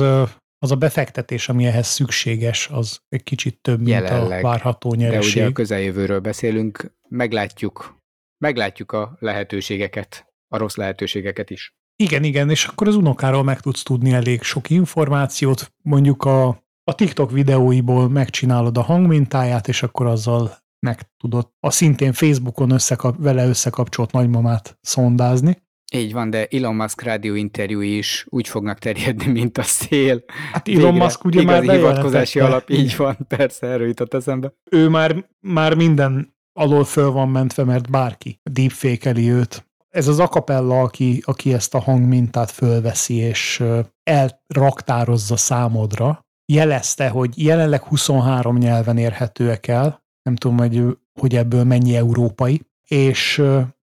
[0.58, 4.44] az a befektetés, ami ehhez szükséges, az egy kicsit több, mint Jelenleg.
[4.44, 5.54] a várható De ugye a nyereség.
[5.54, 8.02] közeljövőről beszélünk, meglátjuk,
[8.38, 11.76] meglátjuk a lehetőségeket, a rossz lehetőségeket is.
[11.96, 16.96] Igen, igen, és akkor az unokáról meg tudsz tudni elég sok információt, mondjuk a, a
[16.96, 23.48] TikTok videóiból megcsinálod a hangmintáját, és akkor azzal meg tudod a szintén Facebookon összekap, vele
[23.48, 25.64] összekapcsolt nagymamát szondázni.
[25.94, 30.24] Így van, de Elon Musk rádió interjúi is úgy fognak terjedni, mint a szél.
[30.52, 31.04] Hát Elon Végre.
[31.04, 34.54] Musk ugye már hivatkozási alap, így van, persze, erről jutott eszembe.
[34.72, 39.68] Ő már, már minden alól föl van mentve, mert bárki deepfake őt.
[39.90, 43.64] Ez az akapella, aki, aki ezt a hangmintát fölveszi, és
[44.04, 51.96] elraktározza számodra, jelezte, hogy jelenleg 23 nyelven érhetőek el, nem tudom, hogy, hogy ebből mennyi
[51.96, 53.44] európai, és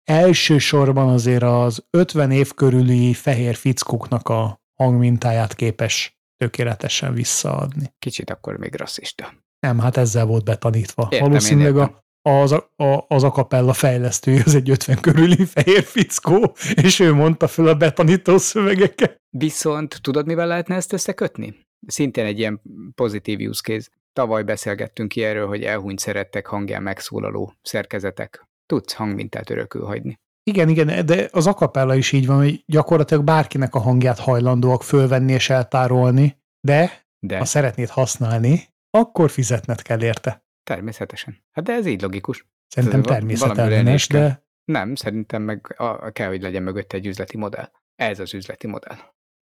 [0.04, 7.94] elsősorban azért az 50 év körüli fehér fickóknak a hangmintáját képes tökéletesen visszaadni.
[7.98, 9.34] Kicsit akkor még rasszista.
[9.60, 11.08] Nem, hát ezzel volt betanítva.
[11.10, 16.98] Értem, Valószínűleg a, az, a, az akapella fejlesztője az egy 50 körüli fehér fickó, és
[16.98, 19.20] ő mondta föl a betanító szövegeket.
[19.30, 21.67] Viszont tudod, mivel lehetne ezt összekötni?
[21.86, 22.60] Szintén egy ilyen
[22.94, 23.88] pozitív use case.
[24.12, 28.48] Tavaly beszélgettünk ki erről, hogy elhunyt szerettek hangján megszólaló szerkezetek.
[28.66, 30.18] Tudsz hangmintát örökül hagyni.
[30.42, 35.32] Igen, igen, de az akapella is így van, hogy gyakorlatilag bárkinek a hangját hajlandóak fölvenni
[35.32, 40.44] és eltárolni, de De ha szeretnéd használni, akkor fizetned kell érte.
[40.62, 41.44] természetesen.
[41.52, 42.46] Hát de ez így logikus.
[42.66, 47.70] Szerintem természetellenes, de Nem, szerintem meg a, kell, hogy legyen mögötte egy üzleti modell.
[47.94, 48.96] Ez az üzleti modell.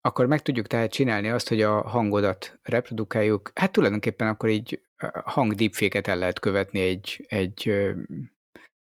[0.06, 3.52] Akkor meg tudjuk tehát csinálni azt, hogy a hangodat reprodukáljuk.
[3.56, 4.82] Hát tulajdonképpen akkor így
[5.24, 7.72] hang deepfake-et el lehet követni egy, egy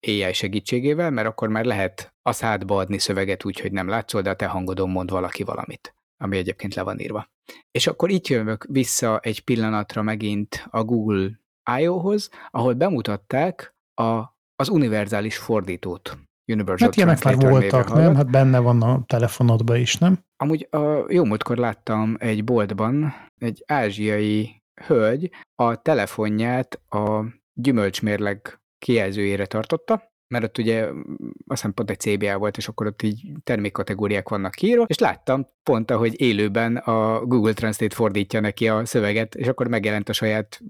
[0.06, 4.30] AI segítségével, mert akkor már lehet a szádba adni szöveget úgy, hogy nem látszol, de
[4.30, 7.30] a te hangodon mond valaki valamit, ami egyébként le van írva.
[7.70, 11.40] És akkor itt jövök vissza egy pillanatra megint a Google
[11.78, 16.27] I.O.-hoz, ahol bemutatták a az univerzális fordítót.
[16.52, 18.14] Universal Hát ilyenek már voltak, nem?
[18.14, 20.18] Hát benne van a telefonodban is, nem?
[20.36, 29.46] Amúgy a jó múltkor láttam egy boltban egy ázsiai hölgy a telefonját a gyümölcsmérleg kijelzőjére
[29.46, 31.00] tartotta, mert ott ugye mm,
[31.46, 35.46] azt hiszem pont egy CBA volt, és akkor ott így termékkategóriák vannak kiírva, és láttam
[35.62, 40.60] pont, ahogy élőben a Google Translate fordítja neki a szöveget, és akkor megjelent a saját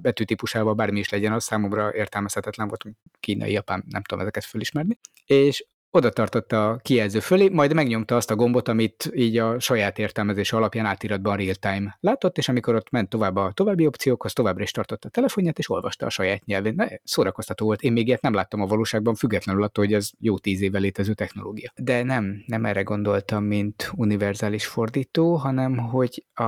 [0.00, 2.84] betűtípusával, bármi is legyen, az számomra értelmezhetetlen volt,
[3.20, 5.64] kínai, japán, nem tudom ezeket fölismerni, és
[5.94, 10.52] oda tartotta a kijelző fölé, majd megnyomta azt a gombot, amit így a saját értelmezés
[10.52, 15.08] alapján átiratban real-time látott, és amikor ott ment tovább a további opciókhoz, továbbra is tartotta
[15.08, 16.74] a telefonját, és olvasta a saját nyelvén.
[16.76, 17.82] Ne, szórakoztató volt.
[17.82, 21.14] Én még ilyet nem láttam a valóságban, függetlenül attól, hogy ez jó tíz éve létező
[21.14, 21.72] technológia.
[21.76, 26.44] De nem, nem erre gondoltam, mint univerzális fordító, hanem hogy a,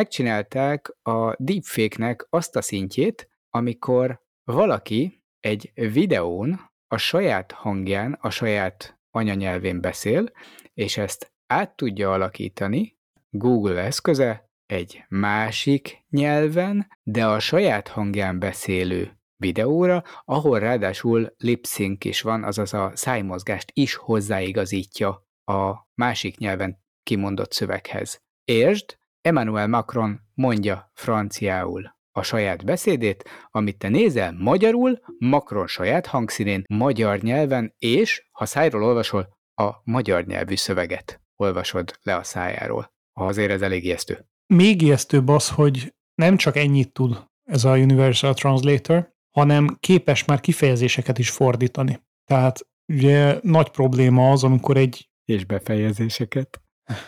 [0.00, 8.98] megcsinálták a deepfake-nek azt a szintjét, amikor valaki egy videón a saját hangján, a saját
[9.10, 10.32] anyanyelvén beszél,
[10.74, 12.98] és ezt át tudja alakítani
[13.28, 22.22] Google eszköze egy másik nyelven, de a saját hangján beszélő videóra, ahol ráadásul lip-sync is
[22.22, 28.22] van, azaz a szájmozgást is hozzáigazítja a másik nyelven kimondott szöveghez.
[28.44, 36.62] Értsd, Emmanuel Macron mondja franciául a saját beszédét, amit te nézel magyarul, Macron saját hangszínén,
[36.68, 42.92] magyar nyelven, és, ha szájról olvasol, a magyar nyelvű szöveget olvasod le a szájáról.
[43.12, 44.26] Azért ez elég ijesztő.
[44.46, 50.40] Még ijesztőbb az, hogy nem csak ennyit tud ez a Universal Translator, hanem képes már
[50.40, 52.00] kifejezéseket is fordítani.
[52.24, 56.60] Tehát ugye nagy probléma az, amikor egy És befejezéseket.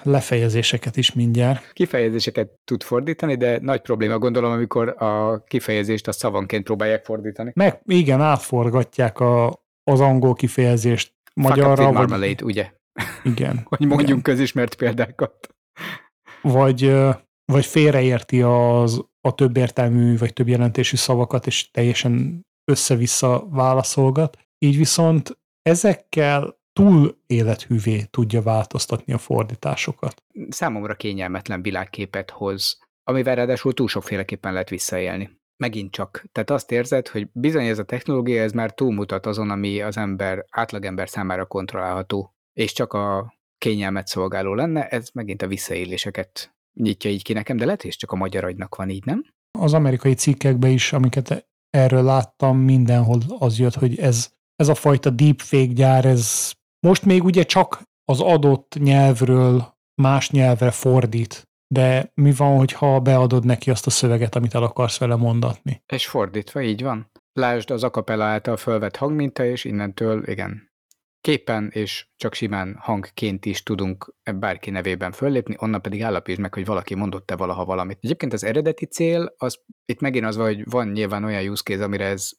[0.03, 1.73] Lefejezéseket is mindjárt.
[1.73, 7.53] Kifejezéseket tud fordítani, de nagy probléma gondolom, amikor a kifejezést a szavanként próbálják fordítani.
[7.55, 12.71] Meg igen, átforgatják a, az angol kifejezést Magyarra, vagy, marmalade, ugye?
[13.25, 15.49] igen, Hogy mondjunk közismert példákat.
[16.43, 16.95] vagy,
[17.45, 24.39] vagy félreérti az, a több értelmű vagy több jelentésű szavakat, és teljesen össze-vissza válaszolgat.
[24.59, 30.23] Így viszont ezekkel túl élethűvé tudja változtatni a fordításokat.
[30.49, 35.41] Számomra kényelmetlen világképet hoz, amivel ráadásul túl sokféleképpen lehet visszaélni.
[35.57, 36.25] Megint csak.
[36.33, 40.45] Tehát azt érzed, hogy bizony ez a technológia, ez már túlmutat azon, ami az ember,
[40.51, 47.23] átlagember számára kontrollálható, és csak a kényelmet szolgáló lenne, ez megint a visszaéléseket nyitja így
[47.23, 49.25] ki nekem, de lehet, ez csak a magyar agynak van így, nem?
[49.59, 55.11] Az amerikai cikkekben is, amiket erről láttam, mindenhol az jött, hogy ez, ez a fajta
[55.11, 56.53] deepfake gyár, ez
[56.87, 61.43] most még ugye csak az adott nyelvről más nyelvre fordít,
[61.75, 65.83] de mi van, hogyha beadod neki azt a szöveget, amit el akarsz vele mondatni?
[65.93, 67.11] És fordítva, így van.
[67.33, 70.73] Lásd az akapella által fölvett hangminta, és innentől, igen,
[71.21, 76.65] képen és csak simán hangként is tudunk bárki nevében föllépni, onnan pedig állapítsd meg, hogy
[76.65, 77.99] valaki mondott-e valaha valamit.
[78.01, 82.05] Egyébként az eredeti cél, az itt megint az hogy van nyilván olyan use case, amire
[82.05, 82.31] ez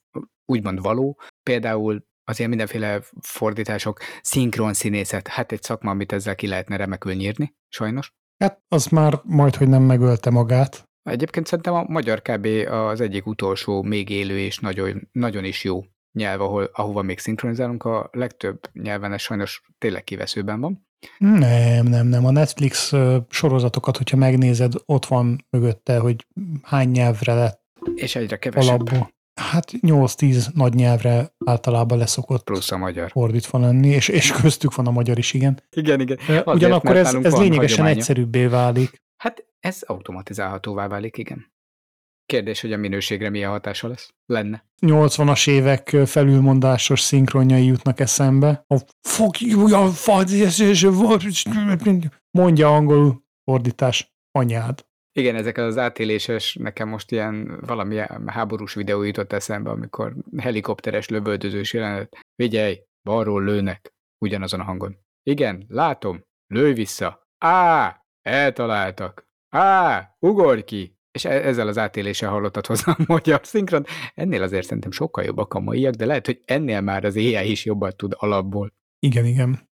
[0.46, 6.48] úgymond való, például az ilyen mindenféle fordítások, szinkron színészet, hát egy szakma, amit ezzel ki
[6.48, 8.14] lehetne remekül nyírni, sajnos.
[8.38, 10.84] Hát az már majd, hogy nem megölte magát.
[11.04, 12.48] Egyébként szerintem a magyar kb.
[12.70, 17.84] az egyik utolsó még élő és nagyon, nagyon is jó nyelv, ahol, ahova még szinkronizálunk,
[17.84, 20.88] a legtöbb nyelven ez sajnos tényleg kiveszőben van.
[21.18, 22.26] Nem, nem, nem.
[22.26, 22.94] A Netflix
[23.30, 26.28] sorozatokat, hogyha megnézed, ott van mögötte, hogy
[26.62, 27.62] hány nyelvre lett
[27.96, 29.14] És egyre kevesebb, alapból.
[29.42, 33.10] Hát 8-10 nagy nyelvre általában leszokott plusz a magyar.
[33.12, 35.60] fordítva lenni, és, és köztük van a magyar is, igen.
[35.70, 36.18] Igen, igen.
[36.28, 37.96] Azért, Ugyanakkor ez, ez lényegesen hagyománya.
[37.98, 39.02] egyszerűbbé válik.
[39.18, 41.52] Hát ez automatizálhatóvá válik, igen.
[42.26, 44.14] Kérdés, hogy a minőségre milyen hatása lesz?
[44.26, 44.66] Lenne.
[44.82, 48.66] 80-as évek felülmondásos szinkronjai jutnak eszembe.
[48.68, 49.68] A fuck you,
[52.32, 54.86] mondja angolul fordítás anyád.
[55.16, 61.74] Igen, ezek az átéléses, nekem most ilyen valami háborús videó jutott eszembe, amikor helikopteres lövöldözős
[61.74, 62.18] jelenet.
[62.36, 64.98] Figyelj, balról lőnek, ugyanazon a hangon.
[65.24, 67.28] Igen, látom, lőj vissza.
[67.38, 69.28] Á, eltaláltak.
[69.50, 70.98] Á, ugorj ki.
[71.12, 73.86] És e- ezzel az átéléssel hallottad hozzá a magyar szinkron.
[74.14, 77.66] Ennél azért szerintem sokkal jobbak a maiak, de lehet, hogy ennél már az AI is
[77.66, 78.74] jobban tud alapból.
[79.00, 79.70] Igen, igen.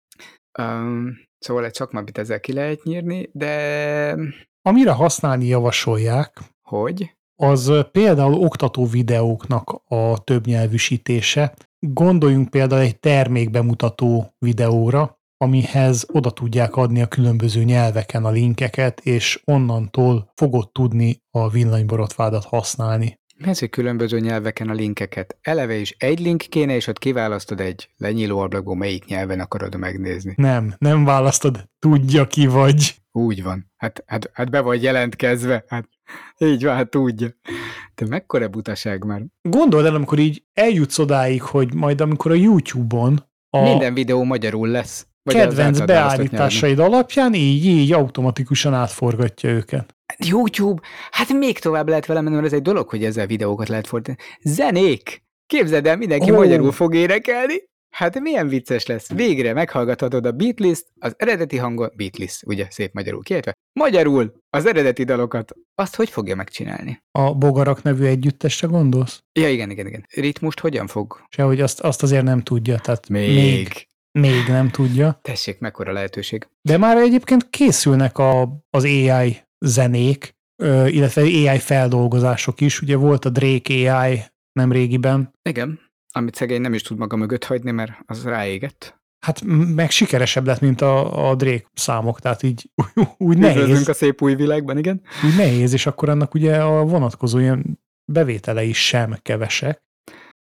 [0.59, 4.15] Um, szóval egy szakmabit ezzel ki lehet nyírni, de
[4.67, 7.15] Amire használni javasolják, hogy?
[7.35, 11.53] az például oktató videóknak a többnyelvűsítése.
[11.79, 19.41] Gondoljunk például egy termékbemutató videóra, amihez oda tudják adni a különböző nyelveken a linkeket, és
[19.45, 23.19] onnantól fogod tudni a villanyborotvádat használni.
[23.43, 25.37] Hogy különböző nyelveken a linkeket?
[25.41, 30.33] Eleve is egy link kéne, és ott kiválasztod egy lenyíló ablakból, melyik nyelven akarod megnézni.
[30.37, 32.95] Nem, nem választod, tudja ki vagy.
[33.11, 33.71] Úgy van.
[33.77, 35.63] Hát, hát, hát be vagy jelentkezve.
[35.67, 35.89] Hát
[36.37, 37.27] így van, hát tudja.
[37.95, 39.21] Te mekkora butaság már.
[39.41, 44.67] Gondold el, amikor így eljutsz odáig, hogy majd amikor a YouTube-on a Minden videó magyarul
[44.67, 45.07] lesz.
[45.25, 46.07] Vagy kedvenc választott nyelven.
[46.07, 49.95] beállításaid alapján így, így automatikusan átforgatja őket.
[50.25, 53.87] YouTube, hát még tovább lehet vele menni, mert ez egy dolog, hogy ezzel videókat lehet
[53.87, 54.17] fordítani.
[54.41, 55.23] Zenék!
[55.45, 56.37] Képzeld el, mindenki oh.
[56.37, 57.53] magyarul fog énekelni.
[57.89, 59.13] Hát milyen vicces lesz.
[59.13, 65.03] Végre meghallgathatod a Beatlist, az eredeti hangon, Beatlist, ugye, szép magyarul kiejtve, magyarul az eredeti
[65.03, 65.53] dalokat.
[65.75, 67.03] Azt hogy fogja megcsinálni?
[67.11, 69.23] A Bogarak nevű együttesre gondolsz?
[69.39, 70.05] Ja, igen, igen, igen.
[70.13, 71.21] Ritmust hogyan fog?
[71.29, 73.35] Sehogy azt, azt azért nem tudja, tehát Még.
[73.35, 73.87] még,
[74.19, 75.19] még, nem tudja.
[75.21, 76.47] Tessék, mekkora lehetőség.
[76.61, 80.35] De már egyébként készülnek a, az AI zenék,
[80.85, 82.81] illetve AI feldolgozások is.
[82.81, 85.33] Ugye volt a Drake AI nem régiben.
[85.49, 85.79] Igen,
[86.11, 88.99] amit szegény nem is tud maga mögött hagyni, mert az ráégett.
[89.25, 89.41] Hát
[89.75, 92.69] meg sikeresebb lett, mint a, a Drake számok, tehát így
[93.17, 95.01] úgy Üdvözlünk nehéz, a szép új világban, igen.
[95.25, 97.79] úgy nehéz, és akkor annak ugye a vonatkozó ilyen
[98.11, 99.83] bevételei sem kevesek.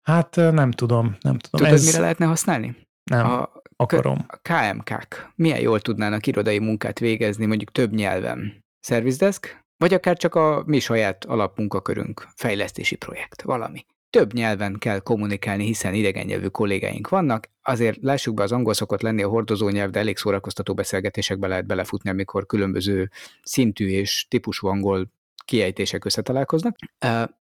[0.02, 1.60] Hát nem tudom, nem tudom.
[1.60, 2.76] Tudod, Ez mire lehetne használni?
[3.04, 4.26] Nem A akarom.
[4.28, 8.64] a KMK-k milyen jól tudnának irodai munkát végezni, mondjuk több nyelven.
[8.80, 13.86] Service Desk, vagy akár csak a mi saját alapmunkakörünk, fejlesztési projekt, valami.
[14.10, 19.00] Több nyelven kell kommunikálni, hiszen idegen nyelvű kollégáink vannak, azért lássuk be, az angol szokott
[19.00, 23.10] lenni a hordozó nyelv, de elég szórakoztató beszélgetésekbe lehet belefutni, amikor különböző
[23.42, 25.10] szintű és típusú angol
[25.44, 26.76] kiejtések összetalálkoznak.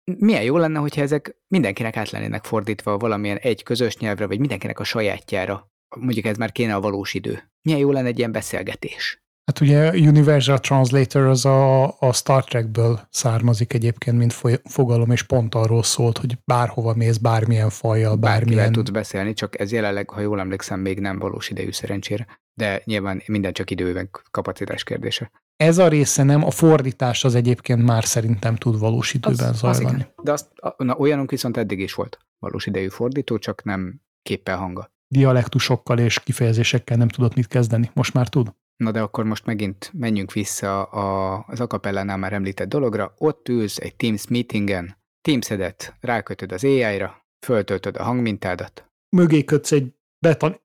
[0.05, 4.79] Milyen jó lenne, hogyha ezek mindenkinek át lennének fordítva valamilyen egy közös nyelvre, vagy mindenkinek
[4.79, 5.71] a sajátjára.
[5.97, 7.51] Mondjuk ez már kéne a valós idő.
[7.63, 9.23] Milyen jó lenne egy ilyen beszélgetés.
[9.45, 14.33] Hát ugye Universal Translator az a, a Star Trekből származik egyébként, mint
[14.65, 18.73] fogalom, és pont arról szólt, hogy bárhova mész, bármilyen fajjal, Bárkivel bármilyen...
[18.73, 22.27] tudsz beszélni, csak ez jelenleg, ha jól emlékszem, még nem valós idejű szerencsére.
[22.55, 25.31] De nyilván minden csak idő, meg kapacitás kérdése.
[25.61, 29.77] Ez a része nem, a fordítás az egyébként már szerintem tud valós időben Az, az
[29.77, 29.97] zajlani.
[29.97, 30.13] igen.
[30.23, 30.47] De azt,
[30.77, 34.93] na, olyanunk viszont eddig is volt valós idejű fordító, csak nem képpel hanga.
[35.09, 37.91] Dialektusokkal és kifejezésekkel nem tudott mit kezdeni.
[37.95, 38.55] Most már tud?
[38.77, 43.15] Na de akkor most megint menjünk vissza a, az akapellánál már említett dologra.
[43.19, 48.87] Ott ülsz egy Teams meetingen, Teamsedet rákötöd az AI-ra, föltöltöd a hangmintádat.
[49.17, 49.95] Mögé kötsz egy
[50.27, 50.61] betan-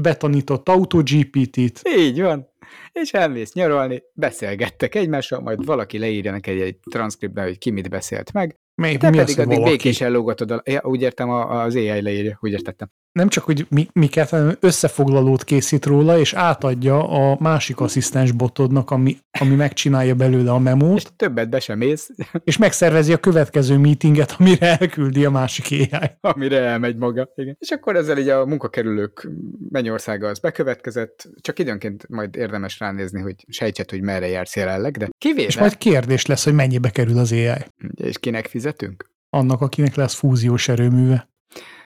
[0.00, 2.48] betanított AutoGPT-t, Így van.
[2.92, 8.32] És elmész nyaralni, beszélgettek egymással, majd valaki leírja neked egy transzkriptben, hogy ki mit beszélt
[8.32, 9.76] meg, mi, te mi az, pedig hogy addig valaki?
[9.76, 10.50] békésen lógatod.
[10.50, 12.90] A, ja, úgy értem, az AI leírja, úgy értettem.
[13.12, 18.90] Nem csak, hogy mi, miket, hanem összefoglalót készít róla, és átadja a másik asszisztens botodnak,
[18.90, 22.10] ami, ami megcsinálja belőle a És memót, többet be sem mész,
[22.44, 26.10] és megszervezi a következő meetinget, amire elküldi a másik AI.
[26.20, 27.32] amire elmegy maga.
[27.34, 27.56] Igen.
[27.58, 29.28] És akkor ezzel így a munkakerülők
[29.68, 35.08] mennyországa az bekövetkezett, csak időnként majd érdemes ránézni, hogy sejtsed, hogy merre jársz jelenleg, de
[35.18, 37.64] kivéve, És majd kérdés lesz, hogy mennyibe kerül az AI.
[37.94, 39.10] És kinek fizetünk?
[39.30, 41.28] Annak, akinek lesz fúziós erőműve.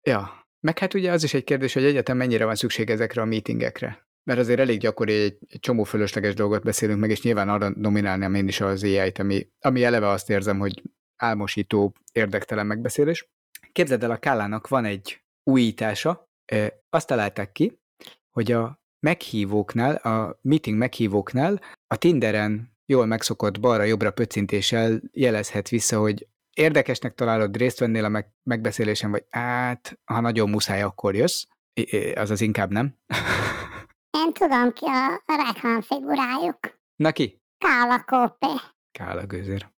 [0.02, 3.24] Ja, meg hát ugye az is egy kérdés, hogy egyetem mennyire van szükség ezekre a
[3.24, 4.06] meetingekre.
[4.22, 8.34] Mert azért elég gyakori, egy, egy csomó fölösleges dolgot beszélünk meg, és nyilván arra dominálnám
[8.34, 10.82] én is az AI-t, ami, ami eleve azt érzem, hogy
[11.16, 13.28] álmosító, érdektelen megbeszélés.
[13.72, 16.28] Képzeld el, a Kálának van egy újítása,
[16.90, 17.78] azt találták ki,
[18.30, 26.26] hogy a meghívóknál, a meeting meghívóknál a Tinderen jól megszokott balra-jobbra pöccintéssel jelezhet vissza, hogy
[26.54, 31.44] érdekesnek találod, részt vennél a meg- megbeszélésen, vagy hát, ha nagyon muszáj, akkor jössz.
[32.14, 32.94] Azaz inkább nem.
[34.18, 36.58] Én tudom ki a reklámfigurájuk.
[36.96, 37.42] Na ki?
[37.58, 38.52] Kála Kópé.
[38.98, 39.72] Kála gőzér.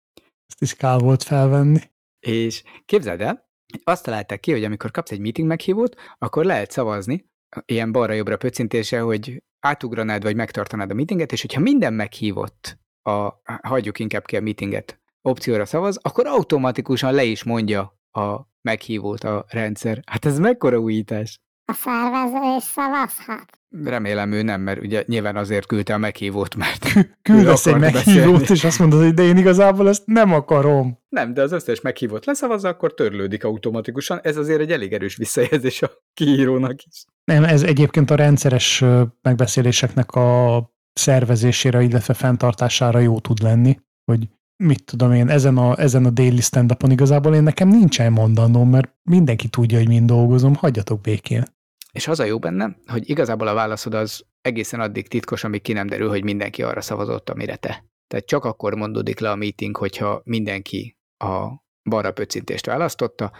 [0.48, 1.80] Ezt is kár volt felvenni.
[2.20, 3.50] És képzeld el,
[3.84, 7.26] azt találták ki, hogy amikor kapsz egy meeting meghívót, akkor lehet szavazni,
[7.66, 14.00] ilyen balra-jobbra pöccintése, hogy átugranád, vagy megtartanád a meetinget, és hogyha minden meghívott, a, hagyjuk
[14.00, 20.00] inkább ki a meetinget, opcióra szavaz, akkor automatikusan le is mondja a meghívót a rendszer.
[20.06, 21.40] Hát ez mekkora újítás?
[21.66, 23.46] A szervező is szavazhat.
[23.84, 26.86] Remélem ő nem, mert ugye nyilván azért küldte a meghívót, mert
[27.22, 28.54] Küldesz egy meghívót, beszélni.
[28.54, 31.00] és azt mondod, hogy de én igazából ezt nem akarom.
[31.10, 34.20] nem, de az összes meghívót leszavazza, akkor törlődik automatikusan.
[34.24, 37.06] Ez azért egy elég erős visszajelzés a kiírónak is.
[37.24, 38.84] Nem, ez egyébként a rendszeres
[39.22, 40.60] megbeszéléseknek a
[40.94, 43.80] szervezésére, illetve fenntartására jó tud lenni,
[44.12, 48.70] hogy mit tudom én, ezen a, ezen a daily stand igazából én nekem nincsen mondanom,
[48.70, 51.44] mert mindenki tudja, hogy mind dolgozom, hagyjatok békén.
[51.92, 55.74] És az a jó benne, hogy igazából a válaszod az egészen addig titkos, amíg ki
[55.74, 57.86] nem derül, hogy mindenki arra szavazott, amire te.
[58.08, 63.32] Tehát csak akkor mondódik le a meeting, hogyha mindenki a balra pöccintést választotta,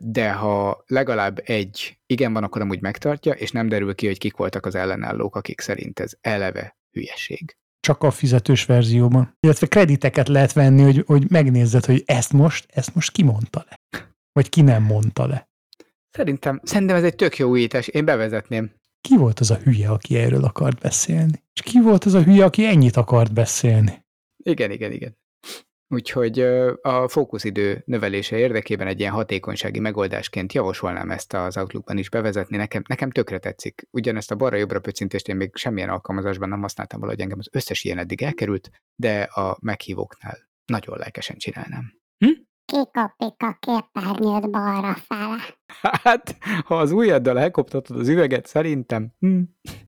[0.00, 4.36] de ha legalább egy igen van, akkor amúgy megtartja, és nem derül ki, hogy kik
[4.36, 7.56] voltak az ellenállók, akik szerint ez eleve hülyeség.
[7.88, 9.36] Csak a fizetős verzióban.
[9.40, 14.00] Illetve krediteket lehet venni, hogy, hogy megnézzed, hogy ezt most, ezt most ki mondta le.
[14.32, 15.48] Vagy ki nem mondta le.
[16.10, 18.70] Szerintem, szerintem ez egy tök jó újítás, én bevezetném.
[19.00, 21.42] Ki volt az a hülye, aki erről akart beszélni?
[21.52, 24.04] És ki volt az a hülye, aki ennyit akart beszélni?
[24.44, 25.16] Igen, igen, igen.
[25.90, 26.40] Úgyhogy
[26.82, 32.56] a fókuszidő növelése érdekében egy ilyen hatékonysági megoldásként javasolnám ezt az Outlookban is bevezetni.
[32.56, 33.88] Nekem, nekem tökre tetszik.
[33.90, 37.98] Ugyanezt a balra-jobbra pöccintést én még semmilyen alkalmazásban nem használtam valahogy engem az összes ilyen
[37.98, 41.92] eddig elkerült, de a meghívóknál nagyon lelkesen csinálnám.
[42.64, 45.58] Kikopik a képernyőt balra fele.
[46.02, 49.40] Hát, ha az ujjaddal elkoptatod az üveget, szerintem hm,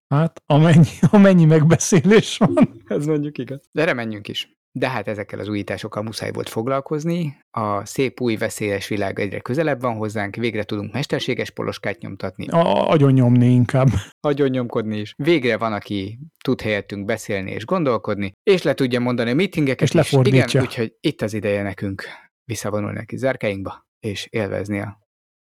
[0.08, 2.82] Hát, amennyi, amennyi megbeszélés van.
[2.86, 3.68] ez mondjuk igaz.
[3.72, 4.59] De erre menjünk is.
[4.72, 7.36] De hát ezekkel az újításokkal muszáj volt foglalkozni.
[7.50, 12.90] A szép új veszélyes világ egyre közelebb van hozzánk, végre tudunk mesterséges poloskát nyomtatni, A,
[12.90, 13.88] agyon nyomni inkább.
[14.20, 15.14] agyon nyomkodni is.
[15.16, 19.88] Végre van, aki tud helyettünk beszélni és gondolkodni, és le tudja mondani a meetingeket És
[19.88, 19.94] is.
[19.94, 20.44] lefordítja.
[20.46, 22.02] Igen, úgyhogy itt az ideje nekünk
[22.44, 24.98] visszavonulni a zárkáinkba, és élvezni a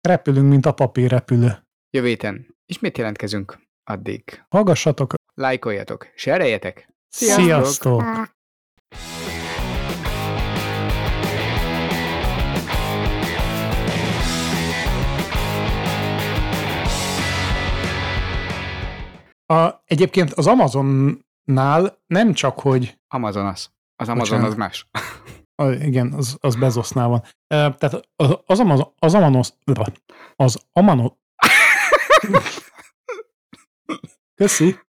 [0.00, 1.66] Repülünk, mint a papírrepülő.
[1.90, 2.56] jövő héten.
[2.66, 3.58] Ismét jelentkezünk.
[3.84, 5.14] Addig Hallgassatok.
[5.34, 6.88] lájkoljatok, sereljetek.
[7.08, 7.44] Sziasztok!
[7.44, 8.34] Sziasztok.
[19.46, 23.70] A egyébként az Amazonnál nem csak, hogy Amazon az.
[23.96, 24.46] Az Amazon Bocsánat.
[24.46, 24.88] az más.
[25.62, 27.22] a, igen, az, az Bezosnál van.
[27.46, 29.48] E, tehát az, az, Amazon, az Amanos,
[30.36, 31.12] az Amano,
[34.34, 34.85] Köszi.